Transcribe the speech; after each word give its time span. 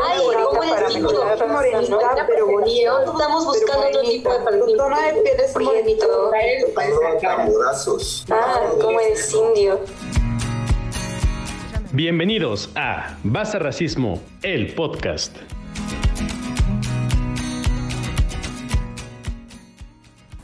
Ay, 0.00 0.20
morenita, 0.26 1.46
morenita, 1.46 2.26
pero 2.26 2.46
bonito. 2.46 3.00
Estamos 3.12 3.44
buscando 3.44 3.88
otro 3.88 4.00
tipo 4.02 4.30
de 4.32 4.58
Tu 4.58 4.76
tono 4.76 4.96
de 4.96 5.12
piel 5.22 5.40
es 5.40 5.58
morenito. 5.58 6.30
Ah, 8.30 8.60
como 8.80 9.00
es 9.00 9.34
indio. 9.34 9.80
Bienvenidos 11.92 12.70
a 12.74 13.18
Basta 13.22 13.58
Racismo, 13.58 14.20
el 14.42 14.74
podcast. 14.74 15.36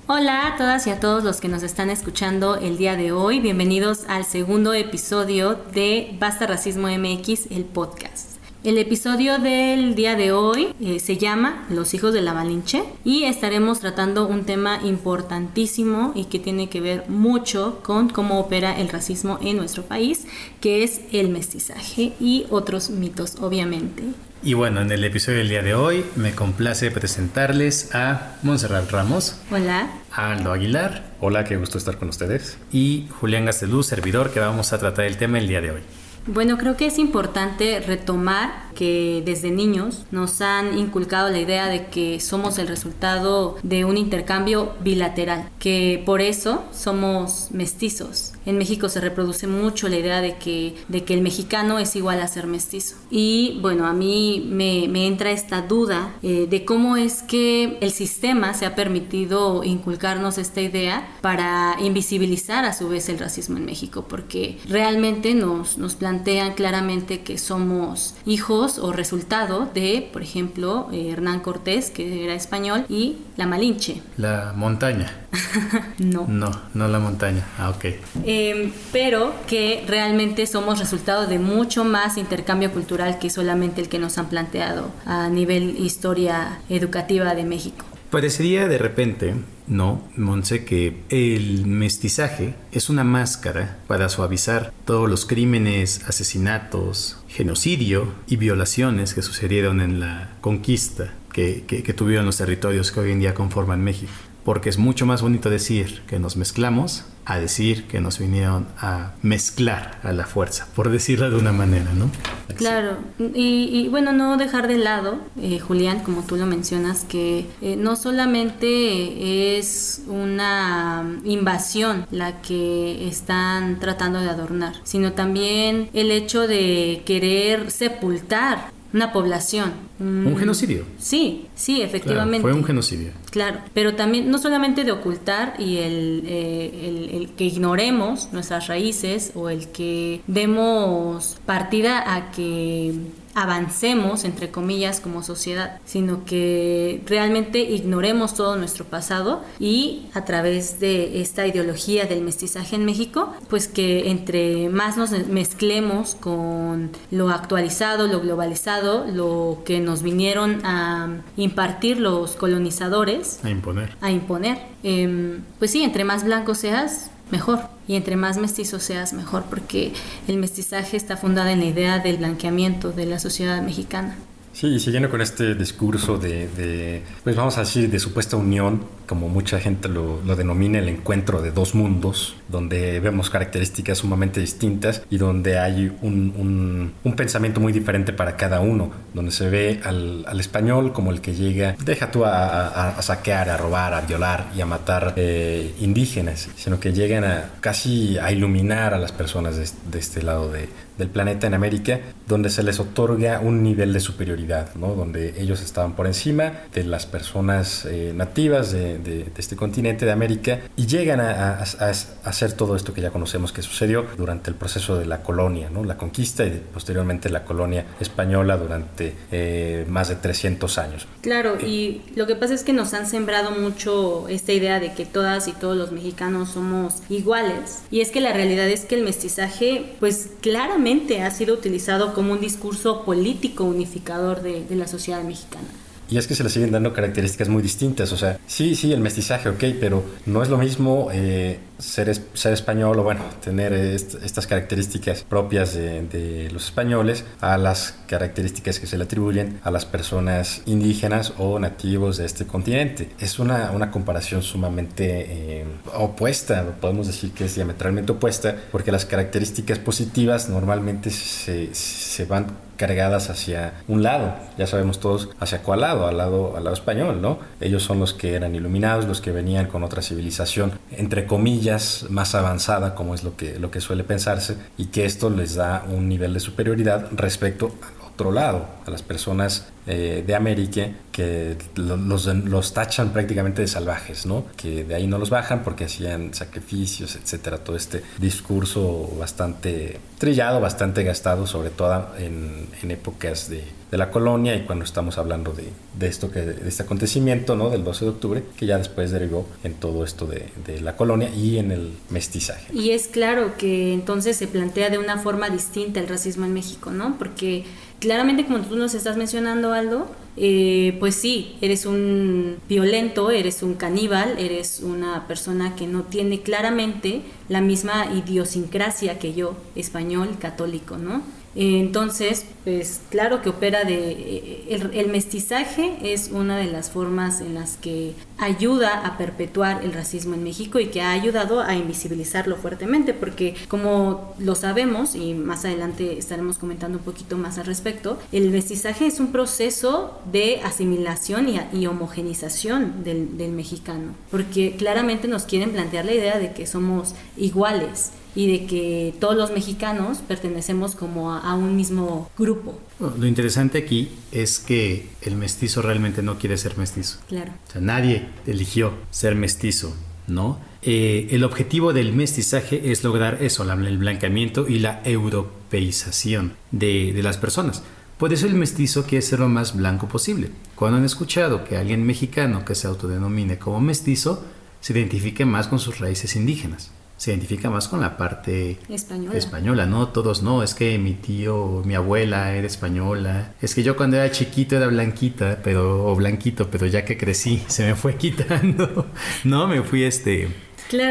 Hola 0.06 0.48
a 0.48 0.56
todas 0.56 0.86
y 0.86 0.90
a 0.90 1.00
todos 1.00 1.22
los 1.22 1.40
que 1.40 1.48
nos 1.48 1.62
están 1.62 1.90
escuchando 1.90 2.56
el 2.56 2.76
día 2.76 2.96
de 2.96 3.12
hoy. 3.12 3.40
Bienvenidos 3.40 4.04
al 4.08 4.24
segundo 4.24 4.74
episodio 4.74 5.54
de 5.54 6.16
Basta 6.18 6.46
Racismo 6.46 6.88
MX, 6.88 7.50
el 7.50 7.64
podcast. 7.64 8.27
El 8.64 8.76
episodio 8.76 9.38
del 9.38 9.94
día 9.94 10.16
de 10.16 10.32
hoy 10.32 10.74
eh, 10.80 10.98
se 10.98 11.16
llama 11.16 11.64
Los 11.70 11.94
hijos 11.94 12.12
de 12.12 12.22
la 12.22 12.34
Malinche 12.34 12.82
y 13.04 13.22
estaremos 13.22 13.78
tratando 13.78 14.26
un 14.26 14.46
tema 14.46 14.80
importantísimo 14.82 16.10
y 16.16 16.24
que 16.24 16.40
tiene 16.40 16.68
que 16.68 16.80
ver 16.80 17.04
mucho 17.08 17.78
con 17.84 18.08
cómo 18.08 18.40
opera 18.40 18.76
el 18.76 18.88
racismo 18.88 19.38
en 19.42 19.58
nuestro 19.58 19.84
país, 19.84 20.26
que 20.60 20.82
es 20.82 21.02
el 21.12 21.28
mestizaje 21.28 22.14
y 22.18 22.46
otros 22.50 22.90
mitos, 22.90 23.36
obviamente. 23.40 24.02
Y 24.42 24.54
bueno, 24.54 24.80
en 24.80 24.90
el 24.90 25.04
episodio 25.04 25.38
del 25.38 25.50
día 25.50 25.62
de 25.62 25.74
hoy 25.74 26.04
me 26.16 26.32
complace 26.32 26.90
presentarles 26.90 27.94
a 27.94 28.38
Montserrat 28.42 28.90
Ramos. 28.90 29.36
Hola. 29.52 29.88
A 30.10 30.32
Aldo 30.32 30.52
Aguilar. 30.52 31.04
Hola, 31.20 31.44
qué 31.44 31.56
gusto 31.56 31.78
estar 31.78 31.96
con 31.96 32.08
ustedes. 32.08 32.58
Y 32.72 33.06
Julián 33.20 33.44
Gasteluz, 33.44 33.86
servidor, 33.86 34.32
que 34.32 34.40
vamos 34.40 34.72
a 34.72 34.78
tratar 34.78 35.04
el 35.04 35.16
tema 35.16 35.38
el 35.38 35.46
día 35.46 35.60
de 35.60 35.70
hoy. 35.70 35.80
Bueno, 36.26 36.58
creo 36.58 36.76
que 36.76 36.86
es 36.86 36.98
importante 36.98 37.80
retomar 37.80 38.68
que 38.78 39.24
desde 39.26 39.50
niños 39.50 40.04
nos 40.12 40.40
han 40.40 40.78
inculcado 40.78 41.30
la 41.30 41.40
idea 41.40 41.66
de 41.66 41.86
que 41.86 42.20
somos 42.20 42.58
el 42.58 42.68
resultado 42.68 43.56
de 43.64 43.84
un 43.84 43.96
intercambio 43.96 44.72
bilateral, 44.84 45.50
que 45.58 46.00
por 46.06 46.20
eso 46.20 46.62
somos 46.72 47.48
mestizos. 47.50 48.34
En 48.46 48.56
México 48.56 48.88
se 48.88 49.00
reproduce 49.00 49.48
mucho 49.48 49.88
la 49.88 49.96
idea 49.96 50.20
de 50.20 50.36
que, 50.36 50.76
de 50.86 51.02
que 51.02 51.14
el 51.14 51.22
mexicano 51.22 51.80
es 51.80 51.96
igual 51.96 52.20
a 52.20 52.28
ser 52.28 52.46
mestizo. 52.46 52.94
Y 53.10 53.58
bueno, 53.60 53.84
a 53.84 53.92
mí 53.92 54.46
me, 54.48 54.84
entra 55.08 55.32
esta 55.32 55.62
duda 55.62 56.14
eh, 56.22 56.46
de 56.48 56.64
cómo 56.64 56.96
es 56.96 57.22
que 57.22 57.78
el 57.80 57.90
sistema 57.90 58.54
se 58.54 58.64
ha 58.64 58.76
permitido 58.76 59.64
inculcarnos 59.64 60.38
esta 60.38 60.60
idea 60.60 61.16
para 61.20 61.76
invisibilizar 61.80 62.64
a 62.64 62.72
su 62.72 62.88
vez 62.88 63.08
el 63.08 63.18
racismo 63.18 63.56
en 63.56 63.64
México, 63.64 64.06
porque 64.08 64.60
realmente 64.68 65.34
nos, 65.34 65.78
nos 65.78 65.96
plantean 66.18 66.54
claramente 66.54 67.20
que 67.20 67.38
somos 67.38 68.16
hijos 68.26 68.78
o 68.78 68.92
resultado 68.92 69.70
de, 69.72 70.08
por 70.12 70.22
ejemplo, 70.22 70.88
eh, 70.92 71.10
Hernán 71.12 71.40
Cortés, 71.40 71.90
que 71.90 72.24
era 72.24 72.34
español, 72.34 72.84
y 72.88 73.18
la 73.36 73.46
Malinche. 73.46 74.02
La 74.16 74.52
montaña. 74.56 75.28
no. 75.98 76.26
No, 76.26 76.50
no 76.74 76.88
la 76.88 76.98
montaña. 76.98 77.46
Ah, 77.56 77.70
ok. 77.70 77.84
Em, 78.24 78.72
pero 78.90 79.32
que 79.46 79.84
realmente 79.86 80.46
somos 80.46 80.80
resultado 80.80 81.28
de 81.28 81.38
mucho 81.38 81.84
más 81.84 82.18
intercambio 82.18 82.72
cultural 82.72 83.20
que 83.20 83.30
solamente 83.30 83.80
el 83.80 83.88
que 83.88 84.00
nos 84.00 84.18
han 84.18 84.28
planteado 84.28 84.90
a 85.06 85.28
nivel 85.28 85.78
historia 85.78 86.58
educativa 86.68 87.36
de 87.36 87.44
México. 87.44 87.84
Parecería 88.10 88.66
de 88.66 88.78
repente, 88.78 89.34
no, 89.68 90.02
Monse, 90.16 90.64
que 90.64 91.02
el 91.08 91.66
mestizaje 91.66 92.54
es 92.72 92.88
una 92.88 93.04
máscara 93.04 93.78
para 93.86 94.08
suavizar 94.08 94.72
todos 94.84 95.08
los 95.08 95.26
crímenes, 95.26 96.02
asesinatos, 96.06 97.18
genocidio 97.28 98.14
y 98.26 98.36
violaciones 98.36 99.14
que 99.14 99.22
sucedieron 99.22 99.80
en 99.80 100.00
la 100.00 100.36
conquista 100.40 101.14
que, 101.32 101.64
que 101.66 101.92
tuvieron 101.92 102.26
los 102.26 102.38
territorios 102.38 102.90
que 102.90 103.00
hoy 103.00 103.12
en 103.12 103.20
día 103.20 103.34
conforman 103.34 103.84
México. 103.84 104.12
Porque 104.48 104.70
es 104.70 104.78
mucho 104.78 105.04
más 105.04 105.20
bonito 105.20 105.50
decir 105.50 106.00
que 106.06 106.18
nos 106.18 106.38
mezclamos 106.38 107.04
a 107.26 107.38
decir 107.38 107.84
que 107.84 108.00
nos 108.00 108.18
vinieron 108.18 108.66
a 108.78 109.12
mezclar 109.20 110.00
a 110.02 110.12
la 110.12 110.24
fuerza, 110.24 110.66
por 110.74 110.88
decirlo 110.88 111.28
de 111.28 111.36
una 111.36 111.52
manera, 111.52 111.92
¿no? 111.92 112.10
Claro, 112.56 112.96
y, 113.18 113.88
bueno, 113.90 114.14
no 114.14 114.38
dejar 114.38 114.66
de 114.66 114.78
lado, 114.78 115.18
eh, 115.38 115.58
Julián, 115.58 116.00
como 116.00 116.22
tú 116.22 116.36
lo 116.36 116.46
mencionas, 116.46 117.04
que 117.04 117.44
eh, 117.60 117.76
no 117.76 117.94
solamente 117.94 119.58
es 119.58 120.04
una 120.06 121.04
invasión 121.26 122.06
la 122.10 122.40
que 122.40 123.06
están 123.06 123.78
tratando 123.80 124.18
de 124.18 124.30
adornar, 124.30 124.76
sino 124.84 125.12
también 125.12 125.90
el 125.92 126.10
hecho 126.10 126.48
de 126.48 127.02
querer 127.04 127.70
sepultar 127.70 128.72
una 128.92 129.12
población. 129.12 129.72
Un, 130.00 130.36
genocidio. 130.38 130.84
Sí, 130.98 131.46
sí, 131.54 131.82
efectivamente. 131.82 132.40
fue 132.40 132.52
un 132.52 132.64
genocidio. 132.64 133.10
Claro, 133.30 133.58
pero 133.74 133.94
también 133.94 134.30
no 134.30 134.38
solamente 134.38 134.84
de 134.84 134.92
ocultar 134.92 135.54
y 135.58 135.78
el, 135.78 136.22
eh, 136.26 137.10
el, 137.12 137.30
que 137.36 137.44
ignoremos 137.44 138.32
nuestras 138.32 138.68
raíces 138.68 139.32
o 139.34 139.50
el 139.50 139.68
que 139.68 140.22
demos 140.26 141.36
partida 141.44 142.14
a 142.14 142.30
que 142.30 142.94
avancemos, 143.38 144.24
entre 144.24 144.50
comillas, 144.50 145.00
como 145.00 145.22
sociedad, 145.22 145.80
sino 145.84 146.24
que 146.24 147.02
realmente 147.06 147.60
ignoremos 147.60 148.34
todo 148.34 148.56
nuestro 148.56 148.84
pasado 148.84 149.42
y 149.60 150.06
a 150.14 150.24
través 150.24 150.80
de 150.80 151.20
esta 151.20 151.46
ideología 151.46 152.06
del 152.06 152.22
mestizaje 152.22 152.76
en 152.76 152.84
México, 152.84 153.32
pues 153.48 153.68
que 153.68 154.10
entre 154.10 154.68
más 154.70 154.96
nos 154.96 155.10
mezclemos 155.28 156.16
con 156.16 156.90
lo 157.10 157.30
actualizado, 157.30 158.08
lo 158.08 158.20
globalizado, 158.20 159.06
lo 159.06 159.62
que 159.64 159.78
nos 159.80 160.02
vinieron 160.02 160.64
a 160.64 161.22
impartir 161.36 162.00
los 162.00 162.34
colonizadores. 162.34 163.17
A 163.42 163.50
imponer. 163.50 163.96
A 164.00 164.10
imponer. 164.10 164.58
Em, 164.82 165.42
pues 165.58 165.70
sí, 165.70 165.82
entre 165.82 166.04
más 166.04 166.24
blanco 166.24 166.54
seas, 166.54 167.10
mejor. 167.30 167.60
Y 167.86 167.96
entre 167.96 168.16
más 168.16 168.38
mestizo 168.38 168.80
seas, 168.80 169.12
mejor, 169.12 169.44
porque 169.48 169.92
el 170.26 170.36
mestizaje 170.36 170.96
está 170.96 171.16
fundado 171.16 171.48
en 171.48 171.60
la 171.60 171.66
idea 171.66 171.98
del 171.98 172.18
blanqueamiento 172.18 172.92
de 172.92 173.06
la 173.06 173.18
sociedad 173.18 173.62
mexicana. 173.62 174.16
Sí, 174.52 174.80
siguiendo 174.80 175.08
con 175.08 175.20
este 175.20 175.54
discurso 175.54 176.18
de, 176.18 177.02
pues 177.22 177.36
vamos 177.36 177.56
a 177.58 177.60
decir, 177.60 177.90
de 177.90 177.98
supuesta 177.98 178.36
unión, 178.36 178.82
como 179.08 179.28
mucha 179.28 179.58
gente 179.58 179.88
lo, 179.88 180.20
denomina 180.36 180.78
el 180.78 180.88
encuentro 180.88 181.42
de 181.42 181.50
dos 181.50 181.74
mundos, 181.74 182.36
donde 182.48 183.00
vemos 183.00 183.30
características 183.30 183.98
sumamente 183.98 184.38
distintas 184.38 185.02
y 185.10 185.18
donde 185.18 185.58
hay 185.58 185.96
un, 186.02 186.92
pensamiento 187.16 187.58
muy 187.58 187.72
diferente 187.72 188.12
para 188.12 188.36
cada 188.36 188.60
uno, 188.60 188.92
donde 189.12 189.32
se 189.32 189.48
ve 189.48 189.80
al, 189.82 190.24
español 190.38 190.92
como 190.92 191.10
el 191.10 191.20
que 191.20 191.34
llega, 191.34 191.74
deja 191.84 192.12
tú 192.12 192.24
a, 192.24 192.94
saquear, 193.00 193.48
a 193.48 193.56
robar, 193.56 193.94
a 193.94 194.02
violar 194.02 194.46
y 194.56 194.60
a 194.60 194.66
matar 194.66 195.14
eh, 195.16 195.74
indígenas, 195.80 196.48
sino 196.56 196.78
que 196.78 196.92
llegan 196.92 197.24
a 197.24 197.50
casi 197.60 198.18
a 198.18 198.30
iluminar 198.30 198.94
a 198.94 198.98
las 198.98 199.10
personas 199.10 199.56
de 199.56 199.98
este 199.98 200.22
lado 200.22 200.52
de, 200.52 200.68
del 200.98 201.08
planeta 201.08 201.46
en 201.46 201.54
América, 201.54 202.00
donde 202.26 202.50
se 202.50 202.62
les 202.62 202.80
otorga 202.80 203.40
un 203.40 203.62
nivel 203.62 203.92
de 203.92 204.00
superioridad, 204.00 204.74
¿no? 204.74 204.94
donde 204.94 205.40
ellos 205.40 205.62
estaban 205.62 205.94
por 205.94 206.06
encima 206.06 206.52
de 206.74 206.84
las 206.84 207.06
personas 207.06 207.86
eh, 207.86 208.12
nativas 208.14 208.72
de, 208.72 208.97
este 209.36 209.56
continente 209.56 210.04
de 210.04 210.12
América 210.12 210.60
y 210.76 210.86
llegan 210.86 211.20
a, 211.20 211.58
hacer 211.60 212.52
todo 212.52 212.76
esto 212.76 212.92
que 212.92 213.00
ya 213.00 213.10
conocemos 213.10 213.52
que 213.52 213.62
sucedió 213.62 214.06
durante 214.16 214.50
el 214.50 214.56
proceso 214.56 214.96
de 214.96 215.06
la 215.06 215.22
colonia, 215.22 215.70
¿no? 215.70 215.84
la 215.84 215.96
conquista 215.96 216.44
y 216.44 216.62
posteriormente 216.72 217.30
la 217.30 217.44
colonia 217.44 217.86
española 218.00 218.56
durante 218.56 219.14
eh, 219.30 219.86
más 219.88 220.08
de 220.08 220.16
300 220.16 220.78
años. 220.78 221.06
Claro, 221.20 221.58
y 221.60 222.02
lo 222.14 222.26
que 222.26 222.36
pasa 222.36 222.54
es 222.54 222.64
que 222.64 222.72
nos 222.72 222.94
han 222.94 223.06
sembrado 223.06 223.52
mucho 223.52 224.28
esta 224.28 224.52
idea 224.52 224.80
de 224.80 224.92
que 224.94 225.06
todas 225.06 225.48
y 225.48 225.52
todos 225.52 225.76
los 225.76 225.92
mexicanos 225.92 226.50
somos 226.50 227.02
iguales 227.08 227.82
y 227.90 228.00
es 228.00 228.10
que 228.10 228.20
la 228.20 228.32
realidad 228.32 228.68
es 228.68 228.84
que 228.84 228.94
el 228.94 229.04
mestizaje 229.04 229.96
pues 230.00 230.30
claramente 230.40 231.22
ha 231.22 231.30
sido 231.30 231.54
utilizado 231.54 232.14
como 232.14 232.32
un 232.32 232.40
discurso 232.40 233.04
político 233.04 233.64
unificador 233.64 234.42
de, 234.42 234.64
de 234.64 234.76
la 234.76 234.86
sociedad 234.86 235.22
mexicana. 235.22 235.68
Y 236.10 236.16
es 236.18 236.26
que 236.26 236.34
se 236.34 236.42
le 236.42 236.50
siguen 236.50 236.70
dando 236.70 236.92
características 236.92 237.48
muy 237.48 237.62
distintas. 237.62 238.12
O 238.12 238.16
sea, 238.16 238.38
sí, 238.46 238.74
sí, 238.74 238.92
el 238.92 239.00
mestizaje, 239.00 239.48
ok, 239.48 239.64
pero 239.80 240.04
no 240.26 240.42
es 240.42 240.48
lo 240.48 240.56
mismo 240.56 241.08
eh, 241.12 241.58
ser, 241.78 242.14
ser 242.34 242.52
español 242.52 242.98
o, 242.98 243.02
bueno, 243.02 243.20
tener 243.42 243.72
estas 243.72 244.46
características 244.46 245.22
propias 245.22 245.74
de, 245.74 246.48
los 246.52 246.64
españoles 246.64 247.24
a 247.40 247.58
las 247.58 247.94
características 248.06 248.80
que 248.80 248.86
se 248.86 248.96
le 248.96 249.04
atribuyen 249.04 249.60
a 249.62 249.70
las 249.70 249.84
personas 249.84 250.62
indígenas 250.66 251.34
o 251.38 251.58
nativos 251.58 252.16
de 252.16 252.26
este 252.26 252.46
continente. 252.46 253.10
Es 253.18 253.38
una, 253.38 253.72
una 253.72 253.90
comparación 253.90 254.42
sumamente 254.42 255.60
eh, 255.60 255.64
opuesta, 255.94 256.64
podemos 256.80 257.06
decir 257.06 257.32
que 257.32 257.44
es 257.44 257.54
diametralmente 257.54 258.12
opuesta, 258.12 258.56
porque 258.72 258.92
las 258.92 259.04
características 259.04 259.78
positivas 259.78 260.48
normalmente 260.48 261.10
se, 261.10 261.74
se 261.74 262.24
van 262.24 262.67
cargadas 262.78 263.28
hacia 263.28 263.74
un 263.88 264.02
lado, 264.02 264.34
ya 264.56 264.66
sabemos 264.66 265.00
todos 265.00 265.28
hacia 265.40 265.62
cuál 265.62 265.82
lado, 265.82 266.06
al 266.06 266.16
lado, 266.16 266.56
al 266.56 266.64
lado 266.64 266.74
español, 266.74 267.20
¿no? 267.20 267.40
Ellos 267.60 267.82
son 267.82 268.00
los 268.00 268.14
que 268.14 268.34
eran 268.34 268.54
iluminados, 268.54 269.04
los 269.06 269.20
que 269.20 269.32
venían 269.32 269.66
con 269.66 269.82
otra 269.82 270.00
civilización, 270.00 270.72
entre 270.92 271.26
comillas, 271.26 272.06
más 272.08 272.34
avanzada, 272.34 272.94
como 272.94 273.14
es 273.14 273.24
lo 273.24 273.36
que, 273.36 273.58
lo 273.58 273.70
que 273.70 273.82
suele 273.82 274.04
pensarse, 274.04 274.56
y 274.78 274.86
que 274.86 275.04
esto 275.04 275.28
les 275.28 275.56
da 275.56 275.84
un 275.90 276.08
nivel 276.08 276.32
de 276.32 276.40
superioridad 276.40 277.08
respecto 277.12 277.74
otro 278.18 278.32
lado, 278.32 278.66
a 278.84 278.90
las 278.90 279.02
personas 279.02 279.68
eh, 279.86 280.24
de 280.26 280.34
América 280.34 280.90
que 281.12 281.56
los, 281.76 282.74
tachan 282.74 283.12
prácticamente 283.12 283.62
de 283.62 283.68
salvajes, 283.68 284.26
¿no? 284.26 284.44
Que 284.56 284.84
de 284.84 284.94
ahí 284.94 285.06
no 285.06 285.18
los 285.18 285.30
bajan 285.30 285.64
porque 285.64 285.84
hacían 285.84 286.34
sacrificios, 286.34 287.16
etcétera. 287.16 287.58
Todo 287.58 287.74
este 287.76 288.02
discurso 288.18 289.10
bastante 289.18 289.98
trillado, 290.18 290.60
bastante 290.60 291.04
gastado, 291.04 291.46
sobre 291.46 291.70
todo 291.70 292.08
en, 292.18 292.90
épocas 292.90 293.48
de, 293.48 293.64
la 293.90 294.10
colonia 294.10 294.54
y 294.54 294.64
cuando 294.64 294.84
estamos 294.84 295.16
hablando 295.16 295.52
de, 295.52 295.72
de, 295.98 296.06
esto 296.06 296.30
que, 296.30 296.42
de 296.42 296.68
este 296.68 296.82
acontecimiento, 296.82 297.56
¿no? 297.56 297.70
Del 297.70 297.82
12 297.82 298.04
de 298.04 298.10
octubre, 298.10 298.44
que 298.56 298.66
ya 298.66 298.78
después 298.78 299.10
derivó 299.10 299.46
en 299.64 299.74
todo 299.74 300.04
esto 300.04 300.26
de, 300.26 300.46
de 300.66 300.80
la 300.82 300.96
colonia 300.96 301.30
y 301.30 301.58
en 301.58 301.72
el 301.72 301.92
mestizaje. 302.10 302.66
Y 302.72 302.90
es 302.90 303.08
claro 303.08 303.56
que 303.56 303.94
entonces 303.94 304.36
se 304.36 304.46
plantea 304.46 304.90
de 304.90 304.98
una 304.98 305.18
forma 305.18 305.48
distinta 305.48 305.98
el 305.98 306.08
racismo 306.08 306.44
en 306.44 306.52
México, 306.52 306.90
¿no? 306.90 307.16
Porque 307.18 307.64
claramente 307.98 308.44
como 308.44 308.60
tú 308.60 308.76
nos 308.76 308.94
estás 308.94 309.16
mencionando, 309.16 309.72
Aldo, 309.72 310.08
eh, 310.36 310.96
pues 311.00 311.16
sí, 311.16 311.56
eres 311.60 311.84
un 311.84 312.58
violento, 312.68 313.30
eres 313.30 313.62
un 313.62 313.74
caníbal, 313.74 314.38
eres 314.38 314.80
una 314.80 315.26
persona 315.26 315.74
que 315.74 315.86
no 315.86 316.04
tiene 316.04 316.42
claramente 316.42 317.22
la 317.48 317.60
misma 317.60 318.06
idiosincrasia 318.14 319.18
que 319.18 319.34
yo, 319.34 319.56
español, 319.74 320.36
católico, 320.38 320.96
¿no? 320.96 321.22
Entonces, 321.60 322.46
pues 322.62 323.00
claro 323.10 323.42
que 323.42 323.48
opera 323.48 323.82
de... 323.82 324.12
Eh, 324.12 324.80
el, 324.92 325.08
mestizaje 325.08 325.96
es 326.04 326.30
una 326.32 326.56
de 326.56 326.66
las 326.66 326.90
formas 326.90 327.40
en 327.40 327.54
las 327.54 327.76
que 327.76 328.12
ayuda 328.38 329.04
a 329.04 329.18
perpetuar 329.18 329.82
el 329.82 329.92
racismo 329.92 330.34
en 330.34 330.44
México 330.44 330.78
y 330.78 330.86
que 330.86 331.02
ha 331.02 331.10
ayudado 331.10 331.60
a 331.60 331.74
invisibilizarlo 331.74 332.54
fuertemente, 332.54 333.12
porque 333.12 333.56
como 333.66 334.36
lo 334.38 334.54
sabemos, 334.54 335.16
y 335.16 335.34
más 335.34 335.64
adelante 335.64 336.16
estaremos 336.16 336.58
comentando 336.58 336.98
un 336.98 337.04
poquito 337.04 337.36
más 337.36 337.58
al 337.58 337.66
respecto, 337.66 338.20
el 338.30 338.50
mestizaje 338.50 339.06
es 339.06 339.18
un 339.18 339.32
proceso 339.32 340.20
de 340.30 340.60
asimilación 340.62 341.48
y, 341.72 341.86
homogenización 341.88 343.02
del, 343.02 343.36
del 343.36 343.50
mexicano, 343.50 344.14
porque 344.30 344.76
claramente 344.76 345.26
nos 345.26 345.42
quieren 345.42 345.72
plantear 345.72 346.04
la 346.04 346.14
idea 346.14 346.38
de 346.38 346.52
que 346.52 346.68
somos 346.68 347.16
iguales 347.36 348.12
y 348.34 348.46
de 348.50 348.66
que 348.66 349.14
todos 349.20 349.36
los 349.36 349.50
mexicanos 349.50 350.18
pertenecemos 350.18 350.94
como 350.94 351.32
a, 351.32 351.54
un 351.54 351.76
mismo 351.76 352.30
grupo. 352.38 352.78
lo 353.00 353.26
interesante 353.26 353.78
aquí 353.78 354.10
es 354.32 354.58
que 354.58 355.08
el 355.22 355.36
mestizo 355.36 355.82
realmente 355.82 356.22
no 356.22 356.38
quiere 356.38 356.56
ser 356.56 356.76
mestizo. 356.76 357.18
Claro. 357.28 357.52
O 357.68 357.72
sea, 357.72 357.80
nadie 357.80 358.28
eligió 358.46 358.92
ser 359.10 359.34
mestizo, 359.34 359.94
¿no? 360.26 360.58
Eh, 360.82 361.28
el 361.30 361.42
objetivo 361.42 361.92
del 361.92 362.12
mestizaje 362.12 362.92
es 362.92 363.02
lograr 363.02 363.42
eso, 363.42 363.70
el 363.70 363.98
blanqueamiento 363.98 364.68
y 364.68 364.78
la 364.78 365.00
europeización 365.04 366.54
de, 366.70 367.12
de 367.12 367.22
las 367.22 367.38
personas. 367.38 367.82
Por 368.18 368.32
eso 368.32 368.46
el 368.46 368.54
mestizo 368.54 369.04
quiere 369.04 369.22
ser 369.22 369.40
lo 369.40 369.48
más 369.48 369.76
blanco 369.76 370.08
posible. 370.08 370.50
Cuando 370.74 370.98
han 370.98 371.04
escuchado 371.04 371.64
que 371.64 371.76
alguien 371.76 372.04
mexicano 372.04 372.64
que 372.64 372.74
se 372.74 372.86
autodenomine 372.86 373.58
como 373.58 373.80
mestizo 373.80 374.44
se 374.80 374.92
identifique 374.92 375.44
más 375.44 375.68
con 375.68 375.78
sus 375.78 375.98
raíces 375.98 376.36
indígenas 376.36 376.92
se 377.18 377.32
identifica 377.32 377.68
más 377.68 377.88
con 377.88 378.00
la 378.00 378.16
parte 378.16 378.78
española. 378.88 379.36
española, 379.36 379.86
¿no? 379.86 380.08
Todos 380.08 380.42
no, 380.42 380.62
es 380.62 380.72
que 380.74 380.98
mi 380.98 381.14
tío, 381.14 381.82
mi 381.84 381.94
abuela 381.94 382.54
era 382.54 382.66
española, 382.66 383.54
es 383.60 383.74
que 383.74 383.82
yo 383.82 383.96
cuando 383.96 384.16
era 384.16 384.30
chiquito 384.30 384.76
era 384.76 384.86
blanquita, 384.86 385.58
pero, 385.62 386.06
o 386.06 386.14
blanquito, 386.14 386.70
pero 386.70 386.86
ya 386.86 387.04
que 387.04 387.18
crecí 387.18 387.62
se 387.66 387.86
me 387.86 387.96
fue 387.96 388.16
quitando, 388.16 389.06
¿no? 389.44 389.66
Me 389.66 389.82
fui 389.82 390.04
este, 390.04 390.48